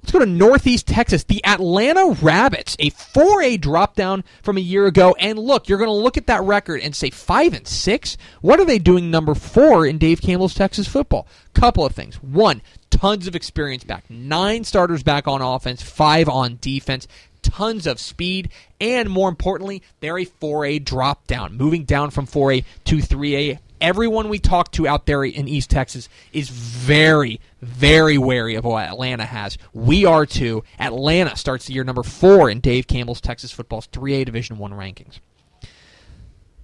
Let's 0.03 0.11
go 0.11 0.19
to 0.19 0.25
Northeast 0.25 0.85
Texas. 0.85 1.23
The 1.23 1.43
Atlanta 1.45 2.17
Rabbits, 2.21 2.75
a 2.77 2.89
4A 2.89 3.61
drop 3.61 3.95
down 3.95 4.25
from 4.41 4.57
a 4.57 4.61
year 4.61 4.85
ago. 4.85 5.15
And 5.17 5.39
look, 5.39 5.69
you're 5.69 5.77
going 5.77 5.87
to 5.87 5.93
look 5.93 6.17
at 6.17 6.27
that 6.27 6.43
record 6.43 6.81
and 6.81 6.93
say 6.93 7.09
5 7.09 7.53
and 7.53 7.65
6? 7.65 8.17
What 8.41 8.59
are 8.59 8.65
they 8.65 8.79
doing 8.79 9.09
number 9.09 9.33
4 9.33 9.85
in 9.85 9.97
Dave 9.97 10.21
Campbell's 10.21 10.55
Texas 10.55 10.89
football? 10.89 11.25
Couple 11.53 11.85
of 11.85 11.95
things. 11.95 12.21
One, 12.21 12.61
tons 12.89 13.27
of 13.27 13.35
experience 13.35 13.85
back. 13.85 14.03
9 14.09 14.65
starters 14.65 15.03
back 15.03 15.25
on 15.25 15.41
offense, 15.41 15.81
5 15.81 16.27
on 16.27 16.57
defense. 16.59 17.07
Tons 17.41 17.87
of 17.87 17.99
speed, 17.99 18.49
and 18.81 19.09
more 19.09 19.29
importantly, 19.29 19.83
they're 19.99 20.17
a 20.17 20.25
4A 20.25 20.83
drop 20.83 21.27
down, 21.27 21.55
moving 21.55 21.83
down 21.83 22.09
from 22.09 22.25
4A 22.25 22.63
to 22.85 22.97
3A 22.97 23.59
everyone 23.83 24.29
we 24.29 24.39
talk 24.39 24.71
to 24.71 24.87
out 24.87 25.05
there 25.05 25.23
in 25.23 25.47
East 25.47 25.69
Texas 25.69 26.09
is 26.31 26.49
very, 26.49 27.39
very 27.61 28.17
wary 28.17 28.55
of 28.55 28.63
what 28.63 28.87
Atlanta 28.87 29.25
has. 29.25 29.57
We 29.73 30.05
are 30.05 30.25
too. 30.25 30.63
Atlanta 30.79 31.35
starts 31.35 31.65
the 31.65 31.73
year 31.73 31.83
number 31.83 32.01
four 32.01 32.49
in 32.49 32.61
Dave 32.61 32.87
Campbell's 32.87 33.21
Texas 33.21 33.51
football's 33.51 33.87
3A 33.87 34.25
Division 34.25 34.57
One 34.57 34.71
rankings. 34.71 35.19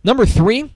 Number 0.03 0.25
three, 0.25 0.73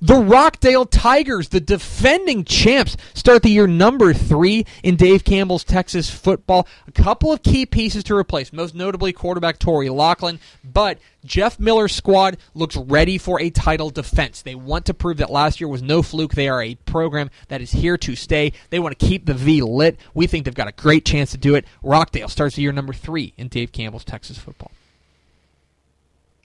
the 0.00 0.16
Rockdale 0.16 0.86
Tigers, 0.86 1.48
the 1.48 1.60
defending 1.60 2.44
champs, 2.44 2.96
start 3.14 3.42
the 3.42 3.50
year 3.50 3.66
number 3.66 4.12
three 4.14 4.64
in 4.82 4.96
Dave 4.96 5.24
Campbell's 5.24 5.64
Texas 5.64 6.08
football. 6.08 6.68
A 6.86 6.92
couple 6.92 7.32
of 7.32 7.42
key 7.42 7.66
pieces 7.66 8.04
to 8.04 8.14
replace, 8.14 8.52
most 8.52 8.74
notably 8.74 9.12
quarterback 9.12 9.58
Tori 9.58 9.88
Laughlin, 9.88 10.38
but 10.64 10.98
Jeff 11.24 11.58
Miller's 11.58 11.94
squad 11.94 12.38
looks 12.54 12.76
ready 12.76 13.18
for 13.18 13.40
a 13.40 13.50
title 13.50 13.90
defense. 13.90 14.42
They 14.42 14.54
want 14.54 14.86
to 14.86 14.94
prove 14.94 15.16
that 15.16 15.30
last 15.30 15.60
year 15.60 15.68
was 15.68 15.82
no 15.82 16.02
fluke. 16.02 16.34
They 16.34 16.48
are 16.48 16.62
a 16.62 16.76
program 16.86 17.30
that 17.48 17.60
is 17.60 17.72
here 17.72 17.96
to 17.98 18.14
stay. 18.14 18.52
They 18.70 18.78
want 18.78 18.98
to 18.98 19.06
keep 19.06 19.26
the 19.26 19.34
V 19.34 19.62
lit. 19.62 19.98
We 20.14 20.26
think 20.26 20.44
they've 20.44 20.54
got 20.54 20.68
a 20.68 20.72
great 20.72 21.04
chance 21.04 21.32
to 21.32 21.36
do 21.38 21.54
it. 21.56 21.64
Rockdale 21.82 22.28
starts 22.28 22.56
the 22.56 22.62
year 22.62 22.72
number 22.72 22.92
three 22.92 23.34
in 23.36 23.48
Dave 23.48 23.72
Campbell's 23.72 24.04
Texas 24.04 24.38
football. 24.38 24.70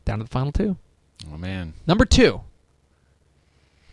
Down 0.06 0.18
to 0.18 0.24
the 0.26 0.30
final 0.30 0.52
two. 0.52 0.76
Oh 1.32 1.38
man, 1.38 1.74
Number 1.88 2.04
two, 2.06 2.42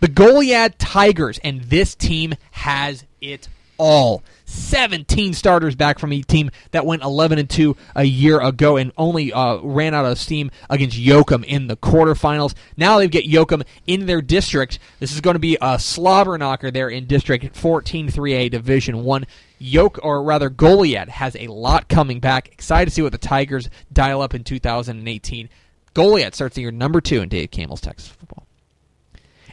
the 0.01 0.09
Goliad 0.09 0.75
Tigers, 0.79 1.39
and 1.45 1.63
this 1.63 1.95
team 1.95 2.35
has 2.53 3.05
it 3.21 3.49
all. 3.81 4.23
17 4.45 5.33
starters 5.33 5.75
back 5.75 5.99
from 5.99 6.13
a 6.13 6.23
team 6.23 6.51
that 6.73 6.85
went 6.85 7.03
11 7.03 7.39
and 7.39 7.49
2 7.49 7.77
a 7.95 8.05
year 8.05 8.41
ago 8.41 8.77
and 8.77 8.93
only 8.97 9.33
uh, 9.33 9.59
ran 9.59 9.95
out 9.95 10.05
of 10.05 10.19
steam 10.19 10.51
against 10.69 10.99
Yoakum 10.99 11.45
in 11.45 11.69
the 11.69 11.77
quarterfinals. 11.77 12.55
Now 12.77 12.99
they 12.99 13.09
get 13.09 13.25
Yoakum 13.25 13.65
in 13.87 14.07
their 14.07 14.21
district. 14.21 14.79
This 14.99 15.13
is 15.13 15.21
going 15.21 15.35
to 15.35 15.41
be 15.41 15.57
a 15.61 15.79
slobber 15.79 16.37
knocker 16.37 16.71
there 16.71 16.89
in 16.89 17.07
District 17.07 17.57
14 17.57 18.09
3A 18.09 18.51
Division 18.51 19.05
1. 19.05 19.27
Yoke, 19.59 19.99
or 20.03 20.23
rather 20.23 20.51
Goliad, 20.51 21.09
has 21.09 21.37
a 21.37 21.47
lot 21.49 21.89
coming 21.89 22.19
back. 22.19 22.49
Excited 22.49 22.87
to 22.87 22.91
see 22.95 23.03
what 23.03 23.13
the 23.13 23.19
Tigers 23.19 23.71
dial 23.93 24.21
up 24.21 24.35
in 24.35 24.43
2018. 24.43 25.49
Goliad 25.95 26.35
starts 26.35 26.55
the 26.57 26.63
year 26.63 26.71
number 26.71 27.01
two 27.01 27.21
in 27.21 27.29
Dave 27.29 27.51
Campbell's 27.51 27.81
Texas 27.81 28.09
football. 28.09 28.47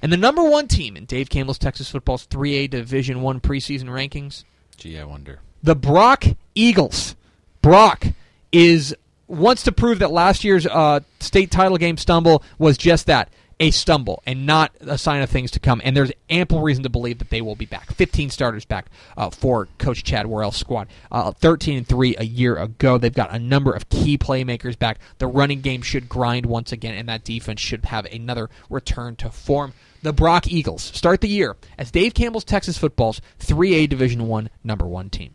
And 0.01 0.11
the 0.11 0.17
number 0.17 0.43
one 0.43 0.67
team 0.67 0.95
in 0.97 1.05
Dave 1.05 1.29
Campbell's 1.29 1.57
Texas 1.57 1.89
football's 1.89 2.27
3A 2.27 2.69
Division 2.69 3.21
One 3.21 3.39
preseason 3.39 3.85
rankings, 3.85 4.43
gee, 4.77 4.99
I 4.99 5.03
wonder. 5.03 5.39
the 5.63 5.75
Brock 5.75 6.25
Eagles. 6.55 7.15
Brock 7.61 8.07
is 8.51 8.95
wants 9.27 9.63
to 9.63 9.71
prove 9.71 9.99
that 9.99 10.11
last 10.11 10.43
year's 10.43 10.65
uh, 10.65 11.01
state 11.19 11.51
title 11.51 11.77
game 11.77 11.97
stumble 11.97 12.43
was 12.57 12.77
just 12.77 13.07
that 13.07 13.29
a 13.59 13.71
stumble 13.71 14.21
and 14.25 14.45
not 14.45 14.71
a 14.81 14.97
sign 14.97 15.21
of 15.21 15.29
things 15.29 15.51
to 15.51 15.59
come. 15.59 15.81
And 15.83 15.95
there's 15.95 16.11
ample 16.29 16.61
reason 16.61 16.83
to 16.83 16.89
believe 16.89 17.19
that 17.19 17.29
they 17.29 17.41
will 17.41 17.55
be 17.55 17.65
back. 17.65 17.91
15 17.91 18.29
starters 18.29 18.65
back 18.65 18.87
uh, 19.15 19.29
for 19.29 19.67
Coach 19.77 20.03
Chad 20.03 20.27
Worrell's 20.27 20.57
squad. 20.57 20.87
Uh, 21.11 21.31
13 21.31 21.77
and 21.77 21.87
three 21.87 22.15
a 22.17 22.23
year 22.23 22.55
ago. 22.57 22.97
They've 22.97 23.13
got 23.13 23.33
a 23.33 23.39
number 23.39 23.73
of 23.73 23.89
key 23.89 24.17
playmakers 24.17 24.77
back. 24.77 24.99
The 25.17 25.27
running 25.27 25.61
game 25.61 25.81
should 25.81 26.07
grind 26.07 26.45
once 26.45 26.71
again, 26.71 26.95
and 26.95 27.09
that 27.09 27.23
defense 27.23 27.59
should 27.59 27.85
have 27.85 28.05
another 28.05 28.49
return 28.69 29.15
to 29.17 29.31
form. 29.31 29.73
The 30.03 30.13
Brock 30.13 30.47
Eagles 30.47 30.83
start 30.83 31.21
the 31.21 31.27
year 31.27 31.57
as 31.77 31.89
Dave 31.89 32.13
Campbell's 32.13 32.43
Texas 32.43 32.77
football's 32.77 33.19
3A 33.39 33.89
Division 33.89 34.27
One 34.27 34.49
number 34.63 34.85
one 34.85 35.09
team. 35.09 35.33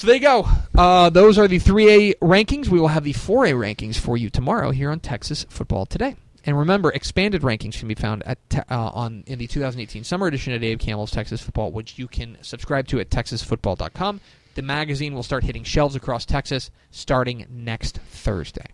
So 0.00 0.06
there 0.06 0.16
you 0.16 0.22
go. 0.22 0.48
Uh, 0.74 1.10
those 1.10 1.36
are 1.36 1.46
the 1.46 1.58
3A 1.58 2.20
rankings. 2.20 2.68
We 2.68 2.80
will 2.80 2.88
have 2.88 3.04
the 3.04 3.12
4A 3.12 3.52
rankings 3.52 3.96
for 3.96 4.16
you 4.16 4.30
tomorrow 4.30 4.70
here 4.70 4.90
on 4.90 4.98
Texas 4.98 5.44
Football 5.50 5.84
Today. 5.84 6.16
And 6.46 6.58
remember, 6.58 6.90
expanded 6.90 7.42
rankings 7.42 7.78
can 7.78 7.86
be 7.86 7.94
found 7.94 8.22
at 8.22 8.38
te- 8.48 8.62
uh, 8.70 8.92
on 8.94 9.24
in 9.26 9.38
the 9.38 9.46
2018 9.46 10.02
summer 10.04 10.26
edition 10.26 10.54
of 10.54 10.62
Dave 10.62 10.78
Campbell's 10.78 11.10
Texas 11.10 11.42
Football, 11.42 11.72
which 11.72 11.98
you 11.98 12.08
can 12.08 12.38
subscribe 12.40 12.88
to 12.88 12.98
at 12.98 13.10
texasfootball.com. 13.10 14.22
The 14.54 14.62
magazine 14.62 15.12
will 15.12 15.22
start 15.22 15.44
hitting 15.44 15.64
shelves 15.64 15.94
across 15.94 16.24
Texas 16.24 16.70
starting 16.90 17.44
next 17.50 17.98
Thursday. 17.98 18.68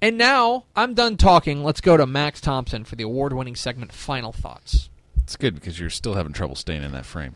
And 0.00 0.16
now 0.16 0.64
I'm 0.74 0.94
done 0.94 1.18
talking. 1.18 1.62
Let's 1.62 1.82
go 1.82 1.98
to 1.98 2.06
Max 2.06 2.40
Thompson 2.40 2.84
for 2.84 2.96
the 2.96 3.04
award-winning 3.04 3.56
segment 3.56 3.92
Final 3.92 4.32
Thoughts. 4.32 4.88
It's 5.18 5.36
good 5.36 5.54
because 5.54 5.78
you're 5.78 5.90
still 5.90 6.14
having 6.14 6.32
trouble 6.32 6.54
staying 6.54 6.84
in 6.84 6.92
that 6.92 7.04
frame. 7.04 7.34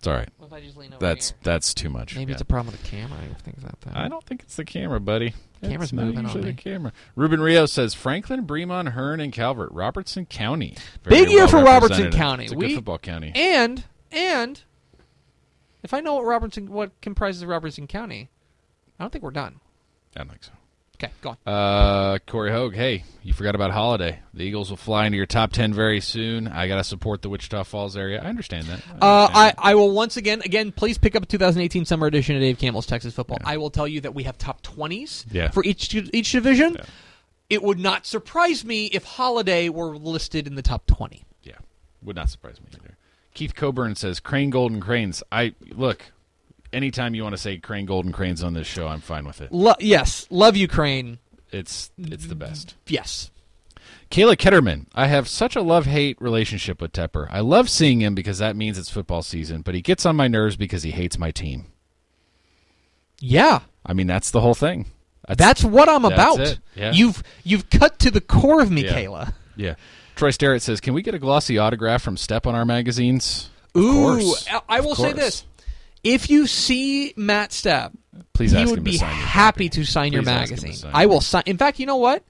It's 0.00 0.06
all 0.06 0.14
right. 0.14 0.30
What 0.38 0.46
if 0.46 0.52
I 0.54 0.60
just 0.62 0.78
lean 0.78 0.94
over 0.94 0.98
That's 1.06 1.34
that's 1.42 1.74
too 1.74 1.90
much. 1.90 2.16
Maybe 2.16 2.30
Yeah. 2.30 2.36
it's 2.36 2.40
a 2.40 2.46
problem 2.46 2.72
with 2.72 2.80
the 2.82 2.88
camera 2.88 3.18
or 3.30 3.34
things 3.34 3.62
like 3.62 3.78
that. 3.80 3.94
I 3.94 4.08
don't 4.08 4.24
think 4.24 4.40
it's 4.42 4.56
the 4.56 4.64
camera, 4.64 4.98
buddy. 4.98 5.34
Camera's 5.62 5.82
it's 5.90 5.92
not 5.92 6.06
moving 6.06 6.24
on 6.24 6.34
me. 6.36 6.40
the 6.40 6.52
camera. 6.54 6.92
Ruben 7.16 7.38
Rio 7.42 7.66
says 7.66 7.92
Franklin, 7.92 8.46
Bremond, 8.46 8.92
Hearne, 8.94 9.20
and 9.20 9.30
Calvert, 9.30 9.70
Robertson 9.72 10.24
County. 10.24 10.74
Very 11.04 11.20
Big 11.24 11.28
year 11.30 11.40
well 11.40 11.48
for 11.48 11.56
Robertson 11.58 12.04
represented. 12.04 12.14
County. 12.14 12.44
It's 12.44 12.52
a 12.54 12.56
We- 12.56 12.68
good 12.68 12.74
football 12.76 12.96
county. 12.98 13.30
And 13.34 13.84
and 14.10 14.62
if 15.82 15.92
I 15.92 16.00
know 16.00 16.14
what 16.14 16.24
Robertson 16.24 16.70
what 16.70 16.98
comprises 17.02 17.44
Robertson 17.44 17.86
County, 17.86 18.30
I 18.98 19.04
don't 19.04 19.10
think 19.12 19.22
we're 19.22 19.30
done. 19.32 19.60
I 20.16 20.20
don't 20.20 20.30
think 20.30 20.44
so. 20.44 20.52
Okay, 21.02 21.12
go 21.22 21.30
on. 21.30 21.36
Uh, 21.46 22.18
Corey 22.26 22.50
Hogue, 22.50 22.74
hey, 22.74 23.04
you 23.22 23.32
forgot 23.32 23.54
about 23.54 23.70
Holliday. 23.70 24.18
The 24.34 24.44
Eagles 24.44 24.68
will 24.68 24.76
fly 24.76 25.06
into 25.06 25.16
your 25.16 25.24
top 25.26 25.50
ten 25.52 25.72
very 25.72 26.00
soon. 26.00 26.46
I 26.46 26.68
gotta 26.68 26.84
support 26.84 27.22
the 27.22 27.30
Wichita 27.30 27.62
Falls 27.64 27.96
area. 27.96 28.20
I 28.22 28.26
understand 28.26 28.66
that. 28.66 28.80
Uh, 29.00 29.24
understand 29.24 29.30
I, 29.34 29.44
that. 29.46 29.54
I 29.58 29.74
will 29.76 29.92
once 29.92 30.16
again 30.18 30.42
again 30.44 30.72
please 30.72 30.98
pick 30.98 31.16
up 31.16 31.22
a 31.22 31.26
2018 31.26 31.86
summer 31.86 32.06
edition 32.06 32.36
of 32.36 32.42
Dave 32.42 32.58
Campbell's 32.58 32.86
Texas 32.86 33.14
Football. 33.14 33.38
I 33.44 33.56
will 33.56 33.70
tell 33.70 33.88
you 33.88 34.02
that 34.02 34.14
we 34.14 34.24
have 34.24 34.36
top 34.36 34.62
20s 34.62 35.24
Yeah. 35.30 35.50
for 35.50 35.64
each 35.64 35.94
each 35.94 36.32
division. 36.32 36.74
Yeah. 36.74 36.84
It 37.48 37.62
would 37.62 37.78
not 37.78 38.04
surprise 38.06 38.64
me 38.64 38.86
if 38.86 39.02
Holliday 39.04 39.70
were 39.70 39.96
listed 39.96 40.46
in 40.46 40.54
the 40.54 40.62
top 40.62 40.86
20. 40.86 41.24
Yeah, 41.42 41.54
would 42.02 42.14
not 42.14 42.28
surprise 42.28 42.60
me 42.60 42.66
either. 42.74 42.96
Keith 43.34 43.54
Coburn 43.54 43.94
says 43.96 44.20
Crane 44.20 44.50
Golden 44.50 44.80
Cranes. 44.80 45.22
I 45.32 45.54
look. 45.70 46.12
Anytime 46.72 47.14
you 47.14 47.22
want 47.22 47.34
to 47.34 47.40
say 47.40 47.56
Crane 47.58 47.86
Golden 47.86 48.12
Cranes 48.12 48.42
on 48.44 48.54
this 48.54 48.66
show, 48.66 48.86
I'm 48.86 49.00
fine 49.00 49.26
with 49.26 49.40
it. 49.40 49.50
Lo- 49.52 49.74
yes, 49.80 50.26
love 50.30 50.56
Ukraine. 50.56 51.18
It's 51.50 51.90
it's 51.98 52.26
the 52.26 52.36
best. 52.36 52.76
Yes. 52.86 53.30
Kayla 54.10 54.36
Ketterman, 54.36 54.86
I 54.94 55.06
have 55.06 55.28
such 55.28 55.54
a 55.56 55.62
love 55.62 55.86
hate 55.86 56.20
relationship 56.20 56.80
with 56.80 56.92
Tepper. 56.92 57.26
I 57.30 57.40
love 57.40 57.68
seeing 57.68 58.00
him 58.02 58.14
because 58.14 58.38
that 58.38 58.56
means 58.56 58.76
it's 58.78 58.90
football 58.90 59.22
season, 59.22 59.62
but 59.62 59.74
he 59.74 59.80
gets 59.82 60.04
on 60.06 60.16
my 60.16 60.26
nerves 60.28 60.56
because 60.56 60.82
he 60.82 60.90
hates 60.90 61.18
my 61.18 61.30
team. 61.30 61.66
Yeah. 63.20 63.60
I 63.84 63.92
mean, 63.92 64.06
that's 64.06 64.30
the 64.30 64.40
whole 64.40 64.54
thing. 64.54 64.86
That's 65.28 65.62
what 65.62 65.88
I'm 65.88 66.02
That's 66.02 66.14
about. 66.14 66.58
yeah. 66.74 66.92
You've 66.92 67.22
you've 67.44 67.70
cut 67.70 67.98
to 68.00 68.10
the 68.10 68.20
core 68.20 68.60
of 68.60 68.70
me, 68.70 68.84
Yeah. 68.84 68.94
Kayla. 68.94 69.32
yeah. 69.56 69.74
Troy 70.16 70.30
Starrett 70.30 70.62
says, 70.62 70.80
"Can 70.80 70.92
we 70.94 71.02
get 71.02 71.14
a 71.14 71.18
glossy 71.18 71.56
autograph 71.58 72.02
from 72.02 72.16
Stepp 72.16 72.46
on 72.46 72.54
our 72.54 72.64
magazines?" 72.64 73.48
Of 73.74 73.82
Ooh, 73.82 73.92
course. 74.18 74.46
I- 74.68 74.80
will 74.80 74.96
say 74.96 75.12
this: 75.12 75.44
if 76.04 76.30
you 76.30 76.46
see 76.46 77.12
Matt 77.16 77.50
Stepp, 77.50 77.92
Please 78.32 78.52
he 78.52 78.58
ask 78.58 78.70
would 78.70 78.78
him 78.78 78.84
to 78.84 78.90
be 78.90 78.96
sign 78.98 79.10
happy 79.14 79.68
to 79.70 79.84
sign 79.84 80.12
your 80.12 80.22
Please 80.22 80.28
to 80.28 80.34
magazine. 80.34 80.72
sign 80.74 80.90
I 80.94 81.06
will 81.06 81.20
sign. 81.20 81.42
In 81.46 81.58
fact, 81.58 81.78
you 81.78 81.86
know 81.86 81.96
what? 81.96 82.22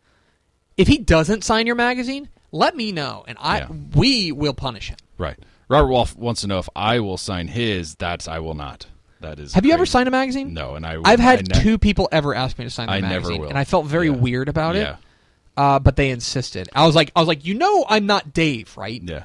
If 0.77 0.89
he 0.89 0.99
doesn't 0.99 1.45
sign 1.45 1.67
your 1.67 1.77
magazine, 1.77 2.29
let 2.53 2.75
me 2.75 2.91
know, 2.93 3.25
and 3.29 3.37
I 3.41 3.59
Yeah. 3.59 3.69
we 3.95 4.33
will 4.33 4.55
punish 4.55 4.89
him. 4.89 4.97
Right. 5.19 5.39
Robert 5.69 5.89
Wolf 5.89 6.17
wants 6.17 6.41
to 6.41 6.47
know 6.49 6.59
if 6.59 6.69
I 6.75 6.99
will 7.01 7.17
sign 7.19 7.47
his. 7.49 7.95
That's 7.95 8.27
I 8.27 8.39
will 8.41 8.55
not. 8.55 8.87
That 9.21 9.39
is. 9.39 9.53
Have 9.55 9.67
you 9.67 9.73
ever 9.75 9.85
signed 9.87 10.09
a 10.09 10.11
magazine? 10.11 10.55
No, 10.55 10.75
and 10.75 10.85
I. 10.87 10.97
I've 11.05 11.21
had 11.21 11.53
I 11.53 11.59
ne- 11.59 11.63
two 11.63 11.79
people 11.79 12.09
ever 12.11 12.35
ask 12.35 12.59
me 12.59 12.65
to 12.65 12.71
sign 12.71 12.89
I 12.89 13.01
never 13.01 13.15
magazine, 13.29 13.41
will. 13.43 13.49
and 13.51 13.59
I 13.59 13.65
felt 13.65 13.87
very 13.87 14.07
Yeah. 14.09 14.15
weird 14.15 14.49
about 14.49 14.75
Yeah. 14.75 14.93
it. 14.93 14.97
Uh, 15.57 15.79
but 15.79 15.97
they 15.97 16.11
insisted. 16.11 16.69
I 16.75 16.87
was 16.87 16.97
like, 16.97 17.13
I 17.15 17.21
was 17.21 17.29
like, 17.29 17.45
you 17.45 17.53
know, 17.55 17.85
I'm 17.89 18.07
not 18.07 18.33
Dave, 18.33 18.75
right? 18.79 19.01
Yeah. 19.05 19.25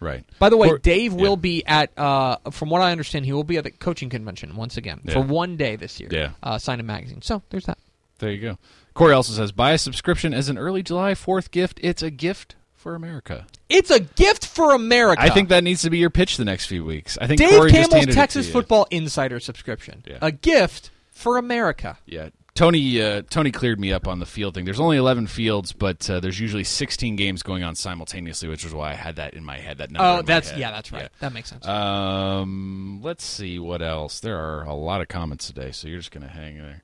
Right. 0.00 0.24
By 0.38 0.48
the 0.48 0.56
way, 0.56 0.68
Or- 0.68 0.78
Dave 0.78 1.12
yeah. 1.12 1.20
will 1.20 1.36
be 1.36 1.64
at, 1.66 1.96
uh, 1.98 2.36
from 2.50 2.70
what 2.70 2.80
I 2.80 2.90
understand, 2.90 3.26
he 3.26 3.32
will 3.32 3.44
be 3.44 3.58
at 3.58 3.64
the 3.64 3.70
coaching 3.70 4.08
convention 4.08 4.56
once 4.56 4.76
again 4.78 5.00
Yeah. 5.04 5.12
for 5.12 5.20
one 5.20 5.56
day 5.58 5.76
this 5.76 6.00
year. 6.00 6.08
Yeah. 6.10 6.30
Uh, 6.42 6.58
sign 6.58 6.80
a 6.80 6.82
magazine. 6.82 7.20
So 7.22 7.42
there's 7.50 7.66
that. 7.66 7.78
There 8.18 8.30
you 8.30 8.40
go. 8.40 8.58
Corey 8.94 9.12
also 9.14 9.32
says, 9.32 9.52
buy 9.52 9.72
a 9.72 9.78
subscription 9.78 10.32
as 10.34 10.48
an 10.48 10.56
early 10.58 10.82
July 10.82 11.12
4th 11.14 11.50
gift. 11.50 11.78
It's 11.82 12.02
a 12.02 12.10
gift 12.10 12.56
for 12.74 12.94
America. 12.94 13.46
It's 13.68 13.90
a 13.90 14.00
gift 14.00 14.46
for 14.46 14.72
America. 14.74 15.22
I 15.22 15.28
think 15.30 15.50
that 15.50 15.62
needs 15.64 15.82
to 15.82 15.90
be 15.90 15.98
your 15.98 16.10
pitch 16.10 16.38
the 16.38 16.44
next 16.46 16.66
few 16.66 16.84
weeks. 16.84 17.18
I 17.20 17.26
think 17.26 17.38
Dave 17.38 17.50
Corey 17.50 17.70
Campbell's 17.70 18.06
Texas. 18.06 18.50
Football 18.50 18.86
Insider 18.90 19.38
subscription. 19.38 20.02
Yeah. 20.06 20.18
A 20.22 20.32
gift 20.32 20.90
for 21.10 21.36
America. 21.36 21.98
Yeah. 22.06 22.30
Tony 22.60 23.00
uh, 23.00 23.22
Tony 23.30 23.52
cleared 23.52 23.80
me 23.80 23.90
up 23.90 24.06
on 24.06 24.18
the 24.18 24.26
field 24.26 24.52
thing. 24.52 24.66
There's 24.66 24.80
only 24.80 24.98
11 24.98 25.28
fields, 25.28 25.72
but 25.72 26.10
uh, 26.10 26.20
there's 26.20 26.38
usually 26.38 26.64
16 26.64 27.16
games 27.16 27.42
going 27.42 27.62
on 27.62 27.74
simultaneously, 27.74 28.50
which 28.50 28.66
is 28.66 28.74
why 28.74 28.90
I 28.90 28.94
had 28.94 29.16
that 29.16 29.32
in 29.32 29.46
my 29.46 29.56
head. 29.56 29.78
That 29.78 29.90
number. 29.90 30.20
Oh, 30.20 30.22
that's 30.22 30.54
yeah, 30.54 30.70
that's 30.70 30.92
right. 30.92 31.08
That 31.20 31.32
makes 31.32 31.48
sense. 31.48 31.66
Um, 31.66 33.00
let's 33.02 33.24
see 33.24 33.58
what 33.58 33.80
else. 33.80 34.20
There 34.20 34.36
are 34.36 34.64
a 34.64 34.74
lot 34.74 35.00
of 35.00 35.08
comments 35.08 35.46
today, 35.46 35.70
so 35.72 35.88
you're 35.88 36.00
just 36.00 36.10
gonna 36.10 36.28
hang 36.28 36.58
there. 36.58 36.82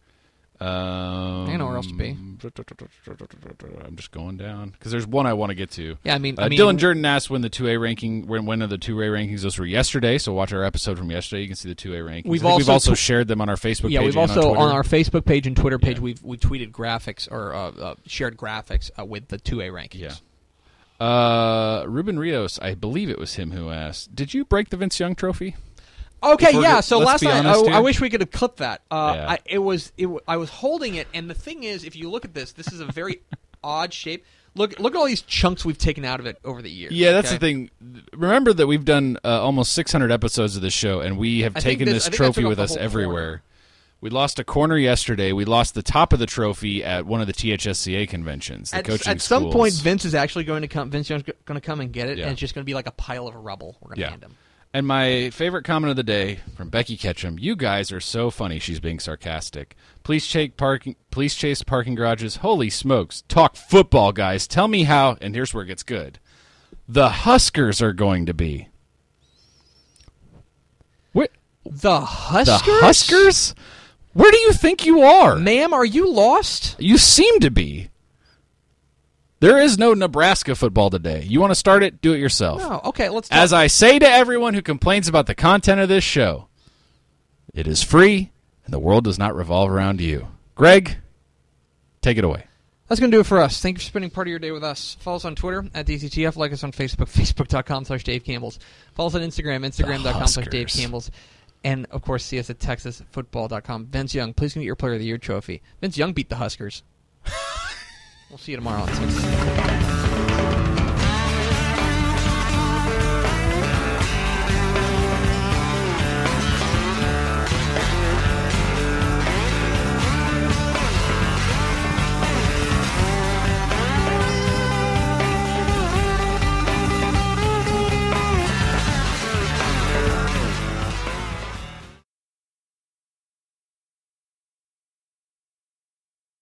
Um, 0.59 1.51
I 1.51 1.57
know 1.57 1.66
where 1.66 1.77
else 1.77 1.87
to 1.88 1.95
be. 1.95 2.11
I'm 3.85 3.97
just 3.97 4.11
going 4.11 4.38
down 4.38 4.71
because 4.71 4.90
there's 4.90 5.07
one 5.07 5.27
I 5.27 5.35
want 5.35 5.51
to 5.51 5.55
get 5.55 5.71
to. 5.73 5.99
Yeah, 6.03 6.14
I 6.14 6.19
mean, 6.19 6.37
Uh, 6.38 6.45
I 6.45 6.49
mean, 6.49 6.59
Dylan 6.59 6.79
Jordan 6.79 7.05
asked 7.05 7.29
when 7.29 7.42
the 7.42 7.51
two 7.51 7.69
A 7.69 7.77
ranking, 7.77 8.27
when 8.27 8.47
when 8.47 8.62
of 8.62 8.71
the 8.71 8.79
two 8.79 8.99
A 9.03 9.05
rankings. 9.05 9.42
Those 9.42 9.59
were 9.59 9.66
yesterday. 9.66 10.16
So 10.16 10.33
watch 10.33 10.55
our 10.55 10.64
episode 10.64 10.97
from 10.97 11.11
yesterday. 11.11 11.42
You 11.42 11.49
can 11.49 11.57
see 11.57 11.69
the 11.69 11.75
two 11.75 11.92
A 11.95 11.99
rankings. 11.99 12.27
We've 12.27 12.40
think 12.40 12.57
we've 12.59 12.69
also 12.71 12.92
also 12.92 12.95
tw- 12.95 12.99
shared 12.99 13.29
them 13.29 13.40
on 13.42 13.49
our 13.51 13.57
Facebook 13.57 13.90
Yeah, 13.90 14.01
page. 14.01 14.07
we've 14.07 14.16
also 14.16 14.53
on, 14.53 14.57
on, 14.57 14.73
our 14.73 14.83
Facebook 14.83 15.27
page 15.27 15.47
and 15.47 15.55
Twitter 15.57 15.79
page 15.79 15.99
Yeah. 15.99 16.03
we've 16.05 16.23
we 16.23 16.38
tweeted 16.38 16.71
graphics 16.71 17.31
or 17.31 17.55
uh, 17.55 17.71
uh, 17.73 17.95
shared 18.07 18.37
graphics 18.38 18.90
uh, 18.99 19.05
with 19.05 19.29
the 19.29 19.38
two 19.38 19.61
A 19.61 19.64
rankings. 19.69 20.01
Yeah. 21.01 21.07
Uh, 21.07 21.85
Ruben 21.87 22.19
Rios, 22.19 22.59
I 22.61 22.75
believe 22.75 23.11
it 23.11 23.19
was 23.19 23.35
him 23.35 23.51
who 23.51 23.69
asked, 23.71 24.14
"Did 24.14 24.33
you 24.33 24.47
break 24.47 24.71
the 24.71 24.79
Vince 24.79 24.99
Young 24.99 25.14
Trophy?" 25.14 25.55
Okay, 26.22 26.61
yeah. 26.61 26.81
So 26.81 26.98
last 26.98 27.22
night, 27.22 27.44
I, 27.46 27.52
I 27.76 27.81
wish 27.81 28.00
we 28.00 28.11
could 28.11 28.20
have 28.20 28.31
clipped 28.31 28.59
that. 28.59 28.83
Uh, 28.90 29.12
Yeah. 29.16 29.31
I, 29.33 29.38
it 29.44 29.59
was, 29.59 29.92
it, 29.96 30.09
I 30.26 30.37
was 30.38 30.50
holding 30.50 30.94
it, 30.94 31.07
and 31.14 31.29
the 31.31 31.35
thing 31.35 31.62
is, 31.64 31.85
if 31.85 31.94
you 31.96 32.09
look 32.11 32.24
at 32.24 32.35
this, 32.35 32.52
this 32.52 32.72
is 32.72 32.81
a 32.81 32.87
very 32.87 33.20
odd 33.64 33.92
shape. 33.92 34.24
Look, 34.55 34.79
look 34.81 34.94
at 34.94 34.98
all 34.98 35.05
these 35.07 35.20
chunks 35.22 35.66
we've 35.66 35.76
taken 35.76 36.05
out 36.07 36.18
of 36.18 36.24
it 36.24 36.38
over 36.42 36.62
the 36.62 36.70
years. 36.70 36.92
Yeah, 36.92 37.12
that's 37.12 37.29
okay? 37.29 37.37
the 37.37 37.40
thing. 37.40 37.70
Remember 38.14 38.55
that 38.55 38.66
we've 38.66 38.85
done 38.87 39.18
uh, 39.22 39.42
almost 39.42 39.72
600 39.72 40.11
episodes 40.11 40.57
of 40.57 40.62
this 40.62 40.72
show, 40.72 41.00
and 41.00 41.18
we 41.18 41.40
have 41.42 41.57
I 41.57 41.61
taken 41.61 41.85
this- 41.85 42.05
this, 42.05 42.07
I 42.07 42.11
think 42.11 42.14
I 42.20 42.24
trophy 42.24 42.44
with 42.44 42.59
us 42.59 42.76
everywhere. 42.76 43.26
corner. 43.26 43.42
We 44.00 44.11
lost 44.11 44.38
a 44.38 44.44
corner 44.44 44.76
yesterday. 44.79 45.33
We 45.33 45.44
lost 45.46 45.74
the 45.74 45.83
top 45.83 46.12
of 46.12 46.18
the 46.18 46.26
trophy 46.26 46.85
at 46.85 47.07
one 47.07 47.20
of 47.22 47.26
the 47.26 47.33
THSCA 47.33 48.09
conventions. 48.09 48.70
The 48.70 48.76
At, 48.79 48.85
coaching 48.85 49.11
at 49.11 49.20
some 49.22 49.42
schools. 49.44 49.55
point, 49.55 49.74
Vince 49.74 50.05
is 50.05 50.14
actually 50.14 50.44
going 50.44 50.62
to 50.62 50.68
come. 50.68 50.90
Vince 50.90 51.09
Young's 51.11 51.24
going 51.46 51.61
to 51.61 51.66
come 51.66 51.81
and 51.81 51.92
get 51.92 52.09
it, 52.09 52.18
Yeah. 52.18 52.24
and 52.24 52.33
it's 52.33 52.40
just 52.40 52.55
going 52.55 52.62
to 52.62 52.66
be 52.66 52.74
like 52.74 52.87
a 52.87 52.92
pile 52.92 53.26
of 53.26 53.35
rubble. 53.35 53.76
We're 53.81 53.88
going 53.88 53.96
to 53.96 54.00
Yeah. 54.02 54.11
hand 54.11 54.22
him. 54.22 54.37
And 54.77 54.87
my 54.87 55.31
favorite 55.31 55.65
comment 55.65 55.89
of 55.89 55.97
the 55.97 56.03
day 56.03 56.41
from 56.55 56.69
Becky 56.69 56.99
Ketchum: 56.99 57.39
"You 57.39 57.57
guys 57.57 57.91
are 57.93 57.99
so 57.99 58.29
funny." 58.29 58.59
She's 58.59 58.79
being 58.79 58.99
sarcastic. 58.99 59.75
Please 60.03 60.27
chase 60.27 60.51
parking. 60.55 60.97
Please 61.11 61.35
chase 61.35 61.62
parking 61.62 61.95
garages. 61.95 62.37
Holy 62.37 62.69
smokes! 62.69 63.23
Talk 63.27 63.57
football, 63.57 64.12
guys. 64.12 64.47
Tell 64.47 64.69
me 64.69 64.83
how. 64.83 65.17
And 65.23 65.35
here's 65.35 65.55
where 65.55 65.65
it 65.65 65.69
gets 65.69 65.83
good. 65.83 66.19
The 66.87 67.09
Huskers 67.09 67.81
are 67.81 67.95
going 67.95 68.27
to 68.27 68.35
be. 68.35 68.69
What? 71.12 71.31
The 71.65 72.03
Huskers. 72.03 72.67
The 72.67 72.81
Huskers? 72.85 73.55
Where 74.12 74.31
do 74.31 74.37
you 74.37 74.53
think 74.53 74.85
you 74.85 75.01
are? 75.01 75.37
Ma'am, 75.37 75.73
are 75.73 75.87
you 75.87 76.07
lost? 76.07 76.77
You 76.79 76.99
seem 76.99 77.41
to 77.41 77.51
be. 77.51 77.89
There 79.40 79.61
is 79.61 79.79
no 79.79 79.92
Nebraska 79.92 80.55
football 80.55 80.88
today. 80.88 81.22
You 81.22 81.40
want 81.40 81.51
to 81.51 81.57
start 81.57 81.83
it? 81.83 82.01
Do 82.01 82.14
it 82.14 82.18
yourself. 82.18 82.62
No. 82.62 82.81
Okay, 82.87 83.11
let's. 83.11 83.29
Talk. 83.29 83.38
As 83.38 83.53
I 83.53 83.66
say 83.66 83.99
to 83.99 84.09
everyone 84.09 84.55
who 84.55 84.62
complains 84.62 85.09
about 85.09 85.27
the 85.27 85.35
content 85.35 85.81
of 85.81 85.88
this 85.88 86.05
show, 86.05 86.49
it 87.53 87.66
is 87.66 87.83
free 87.83 88.33
and 88.66 88.72
the 88.75 88.79
world 88.79 89.05
does 89.05 89.18
not 89.18 89.35
revolve 89.35 89.70
around 89.70 90.01
you. 90.01 90.29
Greg, 90.55 90.96
take 92.03 92.18
it 92.18 92.25
away. 92.25 92.44
That's 92.88 93.01
going 93.01 93.11
to 93.11 93.16
do 93.16 93.20
it 93.20 93.27
for 93.27 93.40
us. 93.40 93.61
Thank 93.61 93.77
you 93.77 93.81
for 93.81 93.87
spending 93.87 94.11
part 94.11 94.27
of 94.27 94.31
your 94.31 94.38
day 94.38 94.53
with 94.53 94.62
us. 94.62 94.96
Follow 95.01 95.16
us 95.16 95.25
on 95.25 95.35
Twitter 95.35 95.64
at 95.75 95.87
DCTF. 95.87 96.37
Like 96.37 96.53
us 96.53 96.62
on 96.62 96.72
Facebook, 96.72 97.09
facebook.com 97.12 97.85
slash 97.85 98.05
Dave 98.05 98.25
Campbell's. 98.25 98.59
Follow 98.94 99.09
us 99.09 99.14
on 99.14 99.22
Instagram, 99.22 99.66
instagram.com 99.66 100.27
slash 100.27 100.46
Dave 100.49 100.68
Campbell's. 100.68 101.11
And, 101.64 101.87
of 101.90 102.03
course, 102.03 102.25
see 102.25 102.38
us 102.38 102.49
at 102.49 102.59
texasfootball.com. 102.61 103.87
Vince 103.87 104.14
Young, 104.14 104.35
please 104.35 104.55
get 104.55 104.62
your 104.62 104.77
Player 104.77 104.94
of 104.94 105.01
the 105.01 105.07
Year 105.07 105.18
trophy. 105.18 105.62
Vince 105.81 105.96
Young 105.99 106.12
beat 106.12 106.29
the 106.29 106.37
Huskers. 106.37 106.83
we'll 108.31 108.39
see 108.39 108.53
you 108.53 108.57
tomorrow 108.59 108.83
on 108.83 108.89
Texas. 108.89 109.95